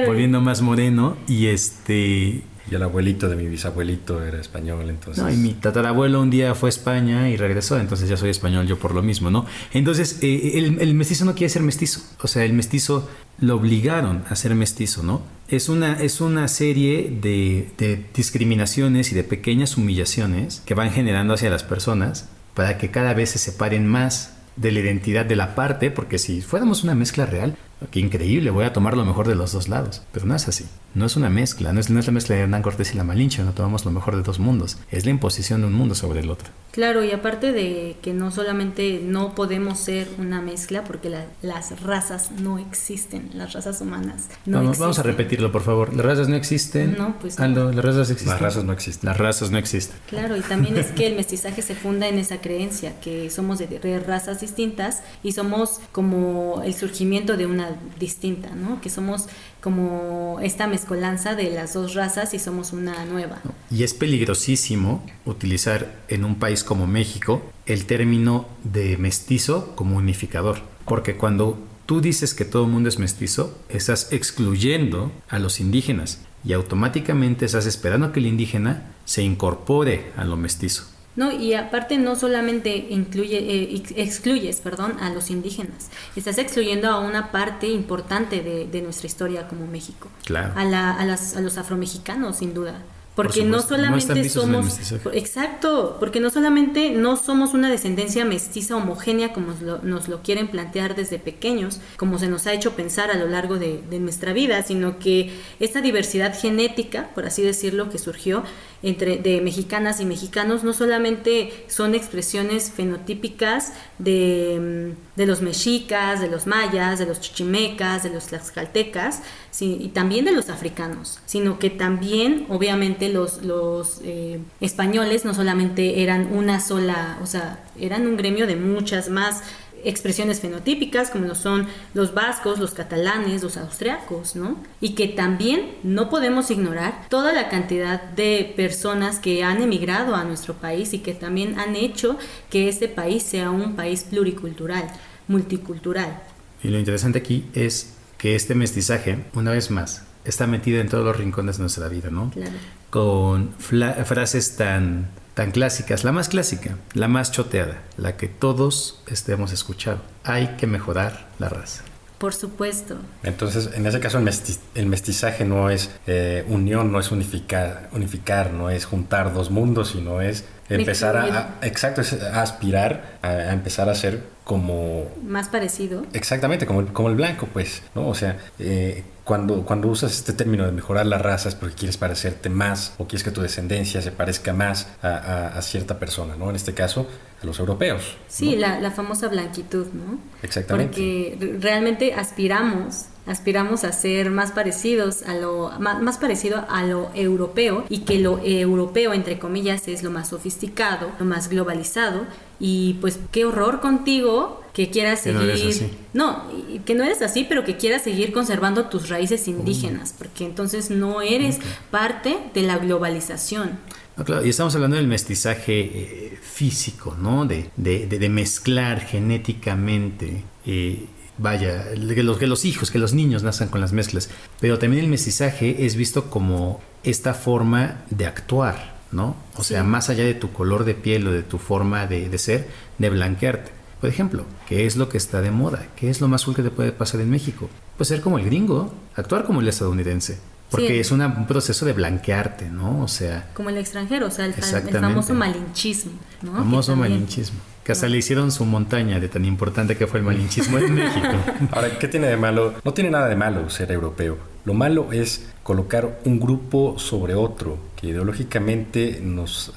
volviendo 0.05 0.39
más 0.39 0.61
moreno 0.61 1.17
y 1.27 1.47
este, 1.47 2.41
y 2.69 2.75
el 2.75 2.83
abuelito 2.83 3.29
de 3.29 3.35
mi 3.35 3.47
bisabuelito 3.47 4.23
era 4.23 4.39
español, 4.39 4.89
entonces... 4.89 5.23
No, 5.23 5.29
y 5.29 5.37
mi 5.37 5.53
tatarabuelo 5.53 6.21
un 6.21 6.29
día 6.29 6.53
fue 6.55 6.67
a 6.67 6.71
España 6.71 7.29
y 7.29 7.37
regresó, 7.37 7.79
entonces 7.79 8.09
ya 8.09 8.17
soy 8.17 8.29
español 8.29 8.67
yo 8.67 8.77
por 8.77 8.93
lo 8.93 9.01
mismo, 9.01 9.29
¿no? 9.29 9.45
Entonces, 9.73 10.19
eh, 10.21 10.51
el, 10.55 10.79
el, 10.81 10.93
mestizo 10.93 11.25
no 11.25 11.33
quiere 11.33 11.49
ser 11.49 11.61
mestizo, 11.61 12.01
o 12.21 12.27
sea, 12.27 12.43
el 12.43 12.53
mestizo 12.53 13.09
lo 13.39 13.55
obligaron 13.55 14.23
a 14.29 14.35
ser 14.35 14.53
mestizo, 14.55 15.03
¿no? 15.03 15.21
Es 15.47 15.69
una, 15.69 16.01
es 16.01 16.19
una 16.21 16.47
serie 16.47 17.17
de, 17.21 17.69
de 17.77 18.05
discriminaciones 18.13 19.11
y 19.11 19.15
de 19.15 19.23
pequeñas 19.23 19.77
humillaciones 19.77 20.61
que 20.65 20.73
van 20.73 20.91
generando 20.91 21.35
hacia 21.35 21.49
las 21.49 21.63
personas 21.63 22.27
para 22.53 22.77
que 22.77 22.91
cada 22.91 23.13
vez 23.13 23.29
se 23.29 23.37
separen 23.37 23.87
más 23.87 24.33
de 24.55 24.71
la 24.71 24.79
identidad 24.79 25.25
de 25.25 25.35
la 25.35 25.55
parte, 25.55 25.91
porque 25.91 26.17
si 26.17 26.41
fuéramos 26.41 26.83
una 26.83 26.95
mezcla 26.95 27.25
real, 27.25 27.55
Qué 27.91 27.99
increíble, 27.99 28.49
voy 28.49 28.65
a 28.65 28.73
tomar 28.73 28.97
lo 28.97 29.05
mejor 29.05 29.27
de 29.27 29.35
los 29.35 29.51
dos 29.51 29.67
lados. 29.69 30.01
Pero 30.11 30.25
no 30.25 30.35
es 30.35 30.47
así. 30.47 30.65
No 30.95 31.05
es 31.05 31.15
una 31.15 31.29
mezcla, 31.29 31.73
no 31.73 31.79
es, 31.79 31.91
no 31.91 31.99
es 31.99 32.07
la 32.07 32.11
mezcla 32.11 32.35
de 32.35 32.41
Hernán 32.41 32.63
Cortés 32.63 32.93
y 32.93 32.97
la 32.97 33.03
Malinche, 33.03 33.43
no 33.43 33.51
tomamos 33.51 33.85
lo 33.85 33.91
mejor 33.91 34.15
de 34.15 34.23
dos 34.23 34.39
mundos. 34.39 34.77
Es 34.89 35.05
la 35.05 35.11
imposición 35.11 35.61
de 35.61 35.67
un 35.67 35.73
mundo 35.73 35.93
sobre 35.93 36.21
el 36.21 36.29
otro. 36.31 36.49
Claro, 36.71 37.03
y 37.03 37.11
aparte 37.11 37.51
de 37.51 37.97
que 38.01 38.13
no 38.13 38.31
solamente 38.31 39.01
no 39.03 39.35
podemos 39.35 39.79
ser 39.79 40.07
una 40.17 40.41
mezcla, 40.41 40.83
porque 40.83 41.11
las 41.41 41.81
razas 41.81 42.31
no 42.31 42.57
existen, 42.57 43.29
las 43.33 43.53
razas 43.53 43.81
humanas 43.81 44.27
no 44.45 44.57
vamos, 44.57 44.69
existen. 44.69 44.83
Vamos 44.83 44.99
a 44.99 45.03
repetirlo, 45.03 45.51
por 45.51 45.61
favor. 45.61 45.93
Las 45.95 46.05
razas 46.05 46.29
no 46.29 46.35
existen. 46.35 46.95
No, 46.97 47.17
pues. 47.19 47.39
Aldo, 47.39 47.71
las 47.71 47.85
razas 47.85 48.09
existen. 48.09 48.33
Las 48.33 48.41
razas 48.41 48.63
no 48.63 48.73
existen. 48.73 49.07
Las 49.07 49.17
razas 49.17 49.51
no 49.51 49.57
existen. 49.57 49.97
Claro, 50.07 50.35
y 50.35 50.41
también 50.41 50.77
es 50.77 50.87
que 50.87 51.07
el 51.07 51.15
mestizaje 51.17 51.61
se 51.61 51.75
funda 51.75 52.07
en 52.07 52.17
esa 52.17 52.41
creencia, 52.41 52.99
que 53.01 53.29
somos 53.29 53.59
de 53.59 53.99
razas 53.99 54.41
distintas 54.41 55.03
y 55.23 55.31
somos 55.31 55.79
como 55.91 56.61
el 56.63 56.73
surgimiento 56.73 57.37
de 57.37 57.45
una 57.45 57.66
distinta 57.99 58.49
que 58.81 58.89
somos 58.89 59.27
como 59.61 60.39
esta 60.41 60.67
mezcolanza 60.67 61.35
de 61.35 61.51
las 61.51 61.73
dos 61.73 61.93
razas 61.93 62.33
y 62.33 62.39
somos 62.39 62.73
una 62.73 63.05
nueva. 63.05 63.41
Y 63.71 63.83
es 63.83 63.93
peligrosísimo 63.93 65.05
utilizar 65.25 65.99
en 66.07 66.25
un 66.25 66.35
país 66.35 66.63
como 66.63 66.87
México 66.87 67.41
el 67.65 67.85
término 67.85 68.47
de 68.63 68.97
mestizo 68.97 69.75
como 69.75 69.97
unificador, 69.97 70.61
porque 70.85 71.15
cuando 71.15 71.57
tú 71.85 72.01
dices 72.01 72.33
que 72.33 72.45
todo 72.45 72.65
el 72.65 72.71
mundo 72.71 72.89
es 72.89 72.99
mestizo, 72.99 73.57
estás 73.69 74.11
excluyendo 74.11 75.11
a 75.29 75.39
los 75.39 75.59
indígenas 75.59 76.21
y 76.43 76.53
automáticamente 76.53 77.45
estás 77.45 77.65
esperando 77.65 78.11
que 78.11 78.19
el 78.19 78.27
indígena 78.27 78.93
se 79.05 79.23
incorpore 79.23 80.11
a 80.15 80.23
lo 80.23 80.37
mestizo. 80.37 80.85
No, 81.17 81.31
y 81.31 81.55
aparte 81.55 81.97
no 81.97 82.15
solamente 82.15 82.87
incluye, 82.89 83.39
eh, 83.39 83.83
excluyes 83.95 84.61
perdón, 84.61 84.97
a 85.01 85.09
los 85.09 85.29
indígenas, 85.29 85.89
estás 86.15 86.37
excluyendo 86.37 86.89
a 86.89 86.99
una 86.99 87.31
parte 87.31 87.67
importante 87.67 88.41
de, 88.41 88.67
de 88.67 88.81
nuestra 88.81 89.07
historia 89.07 89.47
como 89.47 89.67
México. 89.67 90.09
Claro. 90.23 90.53
A, 90.55 90.63
la, 90.63 90.93
a, 90.93 91.03
las, 91.05 91.35
a 91.35 91.41
los 91.41 91.57
afromexicanos, 91.57 92.37
sin 92.37 92.53
duda. 92.53 92.83
Porque 93.17 93.43
no 93.43 93.63
solamente 93.63 94.29
somos... 94.29 94.77
Exacto, 95.11 95.97
porque 95.99 96.19
no 96.19 96.29
solamente 96.29 96.91
no 96.91 97.15
somos 97.15 97.55
una 97.55 97.67
descendencia 97.67 98.23
mestiza 98.25 98.75
homogénea 98.75 99.33
como 99.33 99.55
nos 99.81 100.07
lo, 100.07 100.21
quieren 100.21 100.49
plantear 100.49 100.95
desde 100.95 101.17
pequeños, 101.17 101.79
como 101.97 102.19
se 102.19 102.27
nos 102.27 102.45
ha 102.45 102.53
hecho 102.53 102.75
pensar 102.75 103.09
a 103.09 103.15
lo 103.15 103.27
largo 103.27 103.57
de, 103.57 103.81
de 103.89 103.99
nuestra 103.99 104.33
vida, 104.33 104.61
sino 104.61 104.99
que 104.99 105.33
esta 105.59 105.81
diversidad 105.81 106.39
genética, 106.39 107.09
por 107.15 107.25
así 107.25 107.41
decirlo, 107.41 107.89
que 107.89 107.97
surgió 107.97 108.43
entre 108.83 109.17
de 109.17 109.41
mexicanas 109.41 109.99
y 109.99 110.05
mexicanos, 110.05 110.63
no 110.63 110.73
solamente 110.73 111.65
son 111.67 111.95
expresiones 111.95 112.71
fenotípicas 112.71 113.73
de, 113.97 114.93
de 115.15 115.25
los 115.25 115.41
mexicas, 115.41 116.21
de 116.21 116.29
los 116.29 116.47
mayas, 116.47 116.99
de 116.99 117.05
los 117.05 117.19
chichimecas, 117.19 118.03
de 118.03 118.09
los 118.09 118.27
tlaxcaltecas, 118.27 119.21
y 119.59 119.87
también 119.89 120.25
de 120.25 120.31
los 120.31 120.49
africanos, 120.49 121.19
sino 121.25 121.57
que 121.57 121.71
también, 121.71 122.45
obviamente, 122.49 123.09
los, 123.09 123.41
los 123.41 124.01
eh, 124.03 124.39
españoles 124.61 125.25
no 125.25 125.33
solamente 125.33 126.03
eran 126.03 126.31
una 126.31 126.59
sola, 126.59 127.17
o 127.23 127.25
sea, 127.25 127.63
eran 127.79 128.05
un 128.05 128.17
gremio 128.17 128.45
de 128.45 128.55
muchas 128.55 129.09
más 129.09 129.41
expresiones 129.87 130.41
fenotípicas 130.41 131.09
como 131.09 131.25
lo 131.25 131.35
son 131.35 131.67
los 131.93 132.13
vascos, 132.13 132.59
los 132.59 132.71
catalanes, 132.71 133.41
los 133.41 133.57
austriacos, 133.57 134.35
¿no? 134.35 134.61
Y 134.81 134.95
que 134.95 135.07
también 135.07 135.71
no 135.83 136.09
podemos 136.09 136.51
ignorar 136.51 137.07
toda 137.09 137.33
la 137.33 137.49
cantidad 137.49 138.03
de 138.03 138.53
personas 138.55 139.19
que 139.19 139.43
han 139.43 139.61
emigrado 139.61 140.15
a 140.15 140.23
nuestro 140.23 140.55
país 140.55 140.93
y 140.93 140.99
que 140.99 141.13
también 141.13 141.57
han 141.59 141.75
hecho 141.75 142.17
que 142.49 142.69
este 142.69 142.87
país 142.87 143.23
sea 143.23 143.49
un 143.49 143.75
país 143.75 144.03
pluricultural, 144.03 144.87
multicultural. 145.27 146.21
Y 146.63 146.69
lo 146.69 146.79
interesante 146.79 147.19
aquí 147.19 147.45
es 147.53 147.93
que 148.17 148.35
este 148.35 148.55
mestizaje, 148.55 149.25
una 149.33 149.51
vez 149.51 149.71
más, 149.71 150.03
está 150.25 150.47
metido 150.47 150.81
en 150.81 150.89
todos 150.89 151.05
los 151.05 151.15
rincones 151.15 151.57
de 151.57 151.63
nuestra 151.63 151.87
vida, 151.87 152.09
¿no? 152.09 152.31
Claro. 152.31 152.51
Con 152.89 153.53
frases 153.57 154.55
tan, 154.57 155.09
tan 155.37 155.51
clásicas, 155.51 156.03
la 156.03 156.11
más 156.11 156.29
clásica, 156.29 156.77
la 156.93 157.07
más 157.07 157.31
choteada, 157.31 157.77
la 157.95 158.17
que 158.17 158.27
todos 158.27 159.03
estemos 159.05 159.53
escuchado. 159.53 159.99
Hay 160.23 160.55
que 160.57 160.65
mejorar 160.65 161.27
la 161.37 161.47
raza. 161.47 161.83
Por 162.17 162.33
supuesto. 162.33 162.97
Entonces, 163.21 163.69
en 163.75 163.85
ese 163.85 163.99
caso, 163.99 164.17
el, 164.17 164.87
mestizaje 164.87 165.45
no 165.45 165.69
es 165.69 165.91
eh, 166.07 166.43
unión, 166.47 166.91
no 166.91 166.99
es 166.99 167.11
unificar, 167.11 167.87
unificar, 167.91 168.51
no 168.51 168.71
es 168.71 168.85
juntar 168.85 169.31
dos 169.31 169.51
mundos, 169.51 169.89
sino 169.89 170.21
es 170.21 170.43
empezar 170.69 171.15
a, 171.15 171.59
exacto, 171.61 172.01
es 172.01 172.13
aspirar 172.13 173.19
a, 173.21 173.53
empezar 173.53 173.89
a 173.89 173.93
ser 173.93 174.23
como... 174.43 175.05
Más 175.23 175.49
parecido. 175.49 176.03
Exactamente, 176.13 176.65
como, 176.65 176.83
como 176.93 177.09
el 177.09 177.15
blanco, 177.15 177.47
pues, 177.53 177.83
¿no? 177.93 178.07
O 178.07 178.15
sea, 178.15 178.39
eh, 178.57 179.03
cuando, 179.27 179.63
cuando 179.63 179.89
usas 179.89 180.13
este 180.13 180.31
término 180.31 180.65
de 180.65 180.71
mejorar 180.71 181.05
las 181.05 181.21
razas 181.21 181.53
porque 181.53 181.75
quieres 181.75 181.97
parecerte 181.97 182.49
más 182.49 182.93
o 182.97 183.07
quieres 183.07 183.25
que 183.25 183.31
tu 183.31 183.41
descendencia 183.41 184.01
se 184.01 184.11
parezca 184.11 184.53
más 184.53 184.87
a, 185.03 185.61
cierta 185.61 185.99
persona, 185.99 186.37
¿no? 186.37 186.49
En 186.49 186.55
este 186.55 186.73
caso, 186.73 187.05
a 187.43 187.45
los 187.45 187.59
europeos. 187.59 188.15
Sí, 188.29 188.55
la, 188.55 188.79
la, 188.79 188.89
famosa 188.91 189.27
blanquitud, 189.27 189.87
¿no? 189.87 190.17
Exactamente. 190.41 190.93
Porque 190.93 191.57
realmente 191.59 192.13
aspiramos 192.13 193.07
aspiramos 193.27 193.83
a 193.83 193.91
ser 193.91 194.31
más 194.31 194.51
parecidos 194.51 195.23
a 195.23 195.35
lo 195.35 195.71
más, 195.79 196.17
parecido 196.17 196.65
a 196.69 196.83
lo 196.83 197.11
europeo 197.13 197.83
y 197.89 197.99
que 197.99 198.19
lo 198.19 198.39
europeo 198.41 199.13
entre 199.13 199.37
comillas 199.37 199.87
es 199.87 200.01
lo 200.01 200.11
más 200.11 200.29
sofisticado, 200.29 201.11
lo 201.19 201.25
más 201.25 201.49
globalizado 201.49 202.21
y 202.59 202.93
pues 203.01 203.19
qué 203.31 203.45
horror 203.45 203.81
contigo 203.81 204.61
que 204.77 204.91
quieras 204.91 205.21
seguir 205.21 205.89
no, 206.13 206.43
que 206.85 206.93
no 206.93 207.03
eres 207.03 207.23
así, 207.23 207.47
pero 207.49 207.65
que 207.65 207.77
quieras 207.77 208.03
seguir 208.03 208.31
conservando 208.31 208.85
tus 208.85 209.09
raíces 209.09 209.47
indígenas, 209.47 210.13
porque 210.15 210.45
entonces 210.45 210.91
no 210.91 211.23
eres 211.23 211.57
parte 211.89 212.37
de 212.53 212.61
la 212.61 212.77
globalización. 212.77 213.79
claro, 214.23 214.45
y 214.45 214.49
estamos 214.49 214.75
hablando 214.75 214.97
del 214.97 215.07
mestizaje 215.07 215.79
eh, 215.79 216.39
físico, 216.43 217.17
¿no? 217.19 217.47
De, 217.47 217.71
de, 217.75 218.05
de, 218.05 218.29
mezclar 218.29 219.01
genéticamente 219.01 220.43
eh, 220.67 221.07
vaya, 221.39 221.85
que 221.91 222.21
los, 222.21 222.37
que 222.37 222.45
los 222.45 222.63
hijos, 222.63 222.91
que 222.91 222.99
los 222.99 223.15
niños 223.15 223.41
nazcan 223.41 223.69
con 223.69 223.81
las 223.81 223.93
mezclas. 223.93 224.29
Pero 224.59 224.77
también 224.77 225.05
el 225.05 225.09
mestizaje 225.09 225.87
es 225.87 225.95
visto 225.95 226.29
como 226.29 226.81
esta 227.01 227.33
forma 227.33 228.03
de 228.11 228.27
actuar, 228.27 228.99
¿no? 229.11 229.35
O 229.55 229.63
sea, 229.63 229.83
más 229.83 230.11
allá 230.11 230.23
de 230.23 230.35
tu 230.35 230.51
color 230.51 230.85
de 230.85 230.93
piel 230.93 231.27
o 231.27 231.31
de 231.31 231.41
tu 231.41 231.57
forma 231.57 232.05
de, 232.05 232.37
ser, 232.37 232.67
de 232.99 233.09
blanquearte. 233.09 233.71
Por 233.99 234.09
ejemplo, 234.09 234.45
¿qué 234.67 234.85
es 234.85 234.95
lo 234.95 235.09
que 235.09 235.17
está 235.17 235.41
de 235.41 235.51
moda? 235.51 235.87
¿Qué 235.95 236.09
es 236.09 236.21
lo 236.21 236.27
más 236.27 236.45
cool 236.45 236.55
que 236.55 236.63
te 236.63 236.69
puede 236.69 236.91
pasar 236.91 237.21
en 237.21 237.29
México? 237.29 237.69
Pues 237.97 238.09
ser 238.09 238.21
como 238.21 238.37
el 238.37 238.45
gringo, 238.45 238.93
actuar 239.15 239.43
como 239.45 239.61
el 239.61 239.67
estadounidense. 239.67 240.37
Porque 240.69 240.99
es 240.99 241.11
un 241.11 241.47
proceso 241.47 241.85
de 241.85 241.93
blanquearte, 241.93 242.69
¿no? 242.69 243.01
O 243.01 243.07
sea... 243.07 243.49
Como 243.53 243.69
el 243.69 243.77
extranjero, 243.77 244.27
o 244.27 244.31
sea, 244.31 244.45
el, 244.45 244.53
famoso 244.53 245.33
malinchismo, 245.33 246.11
¿no? 246.41 246.51
Famoso 246.53 246.95
malinchismo. 246.95 247.59
Que 247.85 247.93
hasta 247.93 248.09
le 248.09 248.17
hicieron 248.17 248.51
su 248.51 248.65
montaña 248.65 249.19
de 249.21 249.29
tan 249.29 249.45
importante 249.45 249.95
que 249.95 250.07
fue 250.07 250.19
el 250.19 250.25
malinchismo 250.25 250.77
en 250.77 250.93
México. 250.93 251.27
Ahora, 251.71 251.97
¿qué 251.97 252.09
tiene 252.09 252.27
de 252.27 252.35
malo? 252.35 252.73
No 252.83 252.93
tiene 252.93 253.09
nada 253.09 253.29
de 253.29 253.37
malo 253.37 253.69
ser 253.69 253.93
europeo. 253.93 254.37
Lo 254.65 254.73
malo 254.73 255.13
es 255.13 255.47
colocar 255.63 256.19
un 256.25 256.41
grupo 256.41 256.99
sobre 256.99 257.33
otro, 257.33 257.77
que 257.95 258.07
ideológicamente 258.07 259.21
nos 259.23 259.73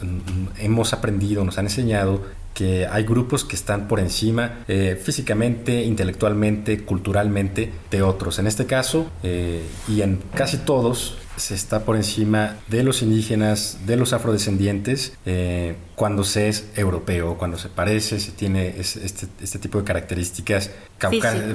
hemos 0.58 0.92
aprendido, 0.92 1.44
nos 1.44 1.58
han 1.58 1.66
enseñado 1.66 2.24
que 2.54 2.87
hay 2.87 3.04
grupos 3.04 3.45
que 3.45 3.57
están 3.57 3.88
por 3.88 4.00
encima 4.00 4.64
eh, 4.69 5.00
físicamente, 5.02 5.83
intelectualmente, 5.85 6.85
culturalmente 6.85 7.73
de 7.90 8.02
otros. 8.02 8.38
En 8.38 8.47
este 8.47 8.66
caso, 8.66 9.11
eh, 9.23 9.62
y 9.88 10.02
en 10.02 10.21
casi 10.35 10.59
todos, 10.59 11.16
se 11.40 11.54
está 11.54 11.85
por 11.85 11.97
encima 11.97 12.59
de 12.69 12.83
los 12.83 13.02
indígenas, 13.02 13.78
de 13.87 13.97
los 13.97 14.12
afrodescendientes, 14.12 15.14
eh, 15.25 15.75
cuando 15.97 16.23
se 16.23 16.49
es 16.49 16.66
europeo, 16.76 17.38
cuando 17.38 17.59
se 17.59 17.69
parece, 17.69 18.21
se 18.21 18.33
tiene 18.33 18.75
este, 18.78 19.26
este, 19.42 19.59
tipo 19.59 19.78
de 19.78 19.85
características 19.85 20.71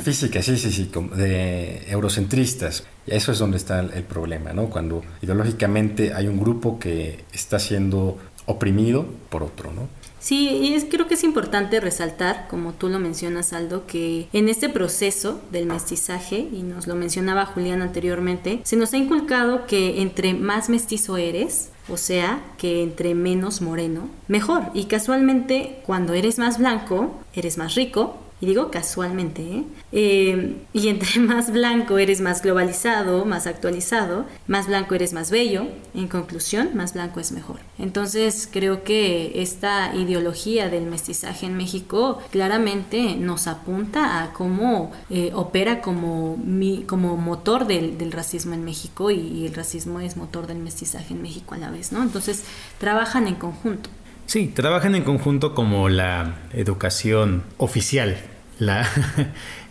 físicas, 0.04 0.46
sí, 0.46 0.58
sí, 0.58 0.72
sí, 0.72 0.92
de 1.16 1.84
eurocentristas. 1.88 2.84
Eso 3.06 3.32
es 3.32 3.40
donde 3.40 3.58
está 3.58 3.80
el 3.80 4.04
problema, 4.04 4.54
¿no? 4.54 4.70
Cuando 4.70 5.04
ideológicamente 5.22 6.14
hay 6.14 6.28
un 6.28 6.40
grupo 6.40 6.80
que 6.80 7.24
está 7.32 7.60
siendo 7.60 8.18
oprimido 8.48 9.06
por 9.30 9.44
otro, 9.44 9.72
¿no? 9.72 9.88
Sí, 10.26 10.50
y 10.50 10.74
es, 10.74 10.86
creo 10.86 11.08
que 11.08 11.14
es 11.14 11.24
importante 11.24 11.80
resaltar, 11.80 12.48
como 12.50 12.74
tú 12.74 12.90
lo 12.90 12.98
mencionas, 12.98 13.54
Aldo, 13.54 13.86
que 13.86 14.28
en 14.34 14.50
este 14.50 14.70
proceso 14.70 15.40
del 15.52 15.68
mestizaje, 15.68 16.50
y 16.52 16.64
nos 16.64 16.88
lo 16.88 16.96
mencionaba 16.96 17.46
Julián 17.46 17.84
anteriormente, 17.84 18.60
se 18.64 18.76
nos 18.76 18.92
ha 18.96 18.98
inculcado 18.98 19.68
que 19.68 20.02
entre 20.02 20.34
más 20.34 20.68
mestizo 20.68 21.18
eres, 21.18 21.70
o 21.90 21.98
sea, 21.98 22.44
que 22.58 22.82
entre 22.82 23.14
menos 23.14 23.62
moreno, 23.62 24.10
mejor. 24.28 24.64
Y 24.74 24.86
casualmente, 24.86 25.84
cuando 25.86 26.16
eres 26.16 26.40
más 26.40 26.58
blanco, 26.58 27.22
eres 27.36 27.60
más 27.60 27.76
rico, 27.76 28.18
digo 28.46 28.72
casualmente, 28.72 29.42
¿eh? 29.42 29.64
¿eh? 29.92 30.56
y 30.74 30.88
entre 30.88 31.20
más 31.22 31.52
blanco 31.52 31.98
eres 31.98 32.22
más 32.22 32.42
globalizado, 32.42 33.26
más 33.26 33.48
actualizado, 33.48 34.26
más 34.48 34.68
blanco 34.68 34.96
eres 34.96 35.14
más 35.14 35.32
bello, 35.32 35.68
en 35.94 36.08
conclusión, 36.08 36.70
más 36.76 36.94
blanco 36.94 37.20
es 37.20 37.32
mejor. 37.32 37.60
Entonces 37.78 38.48
creo 38.52 38.84
que 38.84 39.42
esta 39.42 39.94
ideología 39.96 40.70
del 40.70 40.86
mestizaje 40.86 41.46
en 41.46 41.58
México 41.58 42.22
claramente 42.32 43.16
nos 43.16 43.48
apunta 43.48 44.24
a 44.24 44.34
cómo 44.34 44.92
eh, 45.10 45.32
opera 45.34 45.82
como, 45.82 46.38
mi, 46.38 46.84
como 46.84 47.18
motor 47.18 47.68
del, 47.68 47.98
del, 47.98 48.12
racismo 48.12 48.54
en 48.54 48.64
México 48.64 49.12
y, 49.12 49.20
y 49.20 49.48
el 49.48 49.54
racismo 49.54 50.00
es 50.00 50.16
motor 50.16 50.48
del 50.48 50.60
mestizaje 50.60 51.14
en 51.14 51.22
México 51.22 51.56
a 51.56 51.58
la 51.58 51.70
vez, 51.70 51.92
¿no? 51.92 52.02
Entonces 52.02 52.44
trabajan 52.80 53.28
en 53.28 53.36
conjunto. 53.36 53.90
Sí, 54.26 54.48
trabajan 54.48 54.96
en 54.96 55.04
conjunto 55.04 55.54
como 55.54 55.88
la 55.88 56.36
educación 56.52 57.44
oficial. 57.58 58.18
La, 58.60 58.88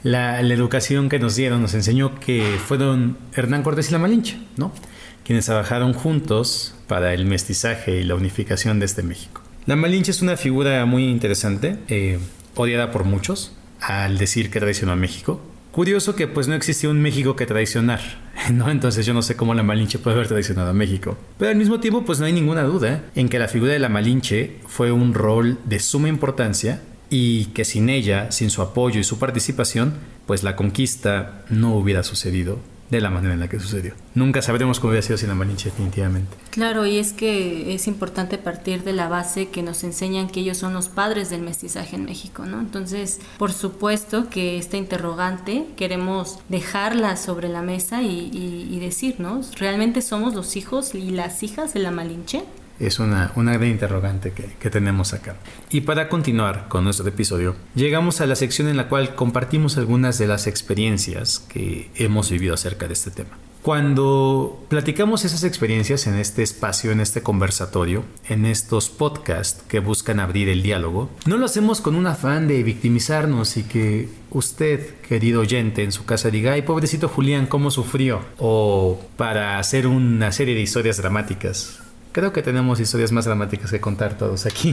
la, 0.02 0.40
educación 0.40 1.08
que 1.08 1.18
nos 1.18 1.36
dieron 1.36 1.62
nos 1.62 1.74
enseñó 1.74 2.18
que 2.20 2.58
fueron 2.64 3.16
Hernán 3.34 3.62
Cortés 3.62 3.88
y 3.88 3.92
la 3.92 3.98
Malinche, 3.98 4.38
¿no? 4.56 4.72
Quienes 5.24 5.46
trabajaron 5.46 5.94
juntos 5.94 6.74
para 6.86 7.14
el 7.14 7.24
mestizaje 7.24 8.00
y 8.00 8.04
la 8.04 8.14
unificación 8.14 8.78
de 8.78 8.86
este 8.86 9.02
México. 9.02 9.40
La 9.66 9.76
Malinche 9.76 10.10
es 10.10 10.20
una 10.20 10.36
figura 10.36 10.84
muy 10.84 11.04
interesante, 11.04 11.78
eh, 11.88 12.18
odiada 12.54 12.90
por 12.90 13.04
muchos, 13.04 13.56
al 13.80 14.18
decir 14.18 14.50
que 14.50 14.60
traicionó 14.60 14.92
a 14.92 14.96
México. 14.96 15.40
Curioso 15.72 16.14
que 16.14 16.28
pues 16.28 16.46
no 16.46 16.54
existía 16.54 16.90
un 16.90 17.00
México 17.00 17.34
que 17.34 17.46
traicionar, 17.46 18.00
¿no? 18.52 18.70
Entonche 18.70 19.02
yo 19.02 19.14
no 19.14 19.22
sé 19.22 19.34
cómo 19.34 19.54
la 19.54 19.62
Malinche 19.62 19.98
puede 19.98 20.16
haber 20.16 20.28
traicionado 20.28 20.70
a 20.70 20.74
México. 20.74 21.16
Pero 21.38 21.50
al 21.50 21.56
mismo 21.56 21.80
tiempo 21.80 22.04
pues 22.04 22.20
no 22.20 22.26
hay 22.26 22.32
ninguna 22.32 22.62
duda 22.62 23.02
en 23.14 23.28
que 23.28 23.38
la 23.38 23.48
figura 23.48 23.72
de 23.72 23.78
la 23.78 23.88
Malinche 23.88 24.60
fue 24.66 24.92
un 24.92 25.14
rol 25.14 25.58
de 25.64 25.80
suma 25.80 26.08
importancia 26.08 26.82
y 27.16 27.44
que 27.54 27.64
sin 27.64 27.90
ella, 27.90 28.32
sin 28.32 28.50
su 28.50 28.60
apoyo 28.60 28.98
y 28.98 29.04
su 29.04 29.20
participación, 29.20 29.94
pues 30.26 30.42
la 30.42 30.56
conquista 30.56 31.44
no 31.48 31.76
hubiera 31.76 32.02
sucedido 32.02 32.58
de 32.90 33.00
la 33.00 33.08
manera 33.08 33.34
en 33.34 33.38
la 33.38 33.48
que 33.48 33.60
sucedió. 33.60 33.94
Nunca 34.16 34.42
sabremos 34.42 34.80
cómo 34.80 34.90
hubiera 34.90 35.06
sido 35.06 35.16
sin 35.16 35.28
la 35.28 35.36
Malinche, 35.36 35.70
definitivamente. 35.70 36.36
Claro, 36.50 36.86
y 36.86 36.98
es 36.98 37.12
que 37.12 37.72
es 37.72 37.86
importante 37.86 38.36
partir 38.36 38.82
de 38.82 38.94
la 38.94 39.08
base 39.08 39.48
que 39.48 39.62
nos 39.62 39.84
enseñan 39.84 40.28
que 40.28 40.40
ellos 40.40 40.58
son 40.58 40.74
los 40.74 40.88
padres 40.88 41.30
del 41.30 41.42
mestizaje 41.42 41.94
en 41.94 42.04
México, 42.04 42.46
¿no? 42.46 42.58
Entonces, 42.58 43.20
por 43.38 43.52
supuesto 43.52 44.28
que 44.28 44.58
esta 44.58 44.76
interrogante 44.76 45.66
queremos 45.76 46.40
dejarla 46.48 47.16
sobre 47.16 47.48
la 47.48 47.62
mesa 47.62 48.02
y, 48.02 48.30
y 48.32 48.80
decirnos, 48.80 49.54
¿realmente 49.54 50.02
somos 50.02 50.34
los 50.34 50.56
hijos 50.56 50.96
y 50.96 51.10
las 51.10 51.44
hijas 51.44 51.74
de 51.74 51.78
la 51.78 51.92
Malinche? 51.92 52.42
Es 52.80 52.98
una, 52.98 53.32
una 53.36 53.52
gran 53.54 53.68
interrogante 53.68 54.32
que, 54.32 54.54
que, 54.58 54.70
tenemos 54.70 55.12
acá. 55.12 55.36
Y 55.70 55.82
para 55.82 56.08
continuar 56.08 56.66
con 56.68 56.84
nuestro 56.84 57.06
episodio, 57.08 57.56
llegamos 57.74 58.20
a 58.20 58.26
la 58.26 58.36
sección 58.36 58.68
en 58.68 58.76
la 58.76 58.88
cual 58.88 59.14
compartimos 59.14 59.76
algunas 59.76 60.18
de 60.18 60.26
las 60.26 60.46
experiencias 60.46 61.38
que 61.38 61.90
hemos 61.96 62.30
vivido 62.30 62.54
acerca 62.54 62.86
de 62.86 62.94
este 62.94 63.10
tema. 63.10 63.38
Cuando 63.64 64.62
platicamos 64.68 65.24
esas 65.24 65.42
experiencias 65.42 66.06
en 66.06 66.16
este 66.16 66.42
espacio, 66.42 66.92
en 66.92 67.00
este 67.00 67.22
conversatorio, 67.22 68.04
en 68.28 68.44
estos 68.44 68.90
podcasts 68.90 69.62
que 69.66 69.78
buscan 69.80 70.20
abrir 70.20 70.50
el 70.50 70.62
diálogo, 70.62 71.08
no 71.24 71.38
lo 71.38 71.46
hacemos 71.46 71.80
con 71.80 71.94
un 71.94 72.06
afán 72.06 72.46
de 72.46 72.62
victimizarnos 72.62 73.56
y 73.56 73.62
que 73.62 74.10
usted, 74.28 74.96
querido 75.00 75.40
oyente, 75.40 75.82
en 75.82 75.92
su 75.92 76.04
casa 76.04 76.28
diga, 76.28 76.52
ay, 76.52 76.60
pobrecito 76.60 77.08
Julián, 77.08 77.46
¿cómo 77.46 77.70
sufrió? 77.70 78.20
O 78.36 79.00
para 79.16 79.58
hacer 79.58 79.86
una 79.86 80.30
serie 80.30 80.54
de 80.54 80.60
historias 80.60 80.98
dramáticas 80.98 81.83
Creo 82.14 82.32
que 82.32 82.42
tenemos 82.42 82.78
historias 82.78 83.10
más 83.10 83.24
dramáticas 83.24 83.72
que 83.72 83.80
contar 83.80 84.16
todos 84.16 84.46
aquí, 84.46 84.72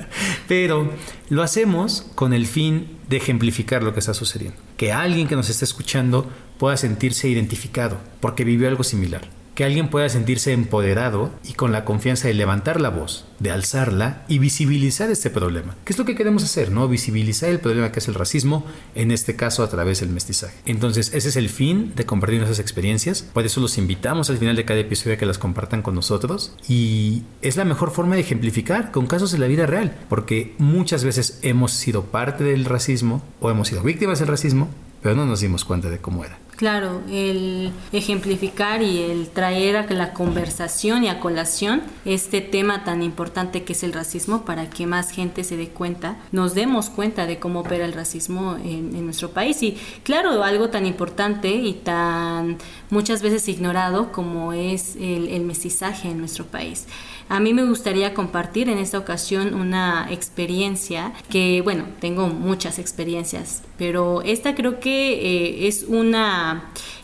pero 0.46 0.92
lo 1.30 1.42
hacemos 1.42 2.06
con 2.14 2.34
el 2.34 2.46
fin 2.46 2.98
de 3.08 3.16
ejemplificar 3.16 3.82
lo 3.82 3.94
que 3.94 4.00
está 4.00 4.12
sucediendo. 4.12 4.58
Que 4.76 4.92
alguien 4.92 5.26
que 5.26 5.34
nos 5.34 5.48
esté 5.48 5.64
escuchando 5.64 6.30
pueda 6.58 6.76
sentirse 6.76 7.30
identificado 7.30 7.96
porque 8.20 8.44
vivió 8.44 8.68
algo 8.68 8.84
similar 8.84 9.22
que 9.54 9.64
alguien 9.64 9.88
pueda 9.88 10.08
sentirse 10.08 10.52
empoderado 10.52 11.30
y 11.44 11.54
con 11.54 11.72
la 11.72 11.84
confianza 11.84 12.28
de 12.28 12.34
levantar 12.34 12.80
la 12.80 12.88
voz, 12.88 13.26
de 13.38 13.50
alzarla 13.50 14.24
y 14.28 14.38
visibilizar 14.38 15.10
este 15.10 15.30
problema. 15.30 15.76
¿Qué 15.84 15.92
es 15.92 15.98
lo 15.98 16.04
que 16.04 16.14
queremos 16.14 16.42
hacer? 16.44 16.70
¿No? 16.70 16.88
Visibilizar 16.88 17.50
el 17.50 17.60
problema 17.60 17.92
que 17.92 17.98
es 17.98 18.08
el 18.08 18.14
racismo, 18.14 18.64
en 18.94 19.10
este 19.10 19.36
caso 19.36 19.62
a 19.62 19.68
través 19.68 20.00
del 20.00 20.10
mestizaje. 20.10 20.56
Entonces, 20.64 21.12
ese 21.14 21.28
es 21.28 21.36
el 21.36 21.48
fin 21.48 21.92
de 21.94 22.06
compartir 22.06 22.38
nuestras 22.38 22.60
experiencias. 22.60 23.22
Por 23.22 23.44
eso 23.44 23.60
los 23.60 23.78
invitamos 23.78 24.30
al 24.30 24.38
final 24.38 24.56
de 24.56 24.64
cada 24.64 24.80
episodio 24.80 25.14
a 25.14 25.18
que 25.18 25.26
las 25.26 25.38
compartan 25.38 25.82
con 25.82 25.94
nosotros. 25.94 26.54
Y 26.68 27.24
es 27.42 27.56
la 27.56 27.64
mejor 27.64 27.90
forma 27.90 28.14
de 28.14 28.22
ejemplificar 28.22 28.90
con 28.90 29.06
casos 29.06 29.32
de 29.32 29.38
la 29.38 29.46
vida 29.46 29.66
real, 29.66 29.96
porque 30.08 30.54
muchas 30.58 31.04
veces 31.04 31.38
hemos 31.42 31.72
sido 31.72 32.04
parte 32.04 32.44
del 32.44 32.64
racismo 32.64 33.22
o 33.40 33.50
hemos 33.50 33.68
sido 33.68 33.82
víctimas 33.82 34.18
del 34.18 34.28
racismo, 34.28 34.70
pero 35.02 35.14
no 35.14 35.26
nos 35.26 35.40
dimos 35.40 35.64
cuenta 35.64 35.90
de 35.90 35.98
cómo 35.98 36.24
era. 36.24 36.38
Claro, 36.56 37.00
el 37.10 37.72
ejemplificar 37.92 38.82
y 38.82 38.98
el 38.98 39.30
traer 39.30 39.76
a 39.76 39.86
la 39.92 40.12
conversación 40.12 41.02
y 41.02 41.08
a 41.08 41.18
colación 41.18 41.82
este 42.04 42.40
tema 42.40 42.84
tan 42.84 43.02
importante 43.02 43.64
que 43.64 43.72
es 43.72 43.82
el 43.82 43.92
racismo 43.92 44.44
para 44.44 44.68
que 44.70 44.86
más 44.86 45.10
gente 45.10 45.44
se 45.44 45.56
dé 45.56 45.68
cuenta, 45.68 46.16
nos 46.30 46.54
demos 46.54 46.90
cuenta 46.90 47.26
de 47.26 47.38
cómo 47.38 47.60
opera 47.60 47.84
el 47.84 47.92
racismo 47.92 48.56
en, 48.62 49.02
nuestro 49.04 49.30
país. 49.30 49.62
Y 49.62 49.76
claro, 50.04 50.44
algo 50.44 50.68
tan 50.70 50.86
importante 50.86 51.50
y 51.50 51.72
tan 51.72 52.58
muchas 52.90 53.22
veces 53.22 53.48
ignorado 53.48 54.12
como 54.12 54.52
es 54.52 54.96
el, 54.96 55.42
mestizaje 55.42 56.10
en 56.10 56.18
nuestro 56.18 56.46
país. 56.46 56.86
A 57.28 57.40
mí 57.40 57.54
me 57.54 57.64
gustaría 57.64 58.14
compartir 58.14 58.68
en 58.68 58.78
esta 58.78 58.98
ocasión 58.98 59.54
una 59.54 60.06
experiencia 60.10 61.12
que, 61.28 61.62
bueno, 61.62 61.86
tengo 62.00 62.28
muchas 62.28 62.78
experiencias, 62.78 63.62
pero 63.78 64.22
esta 64.22 64.54
creo 64.54 64.78
que 64.80 65.14
eh, 65.14 65.66
es 65.66 65.84
una 65.88 66.41
um, 66.42 66.60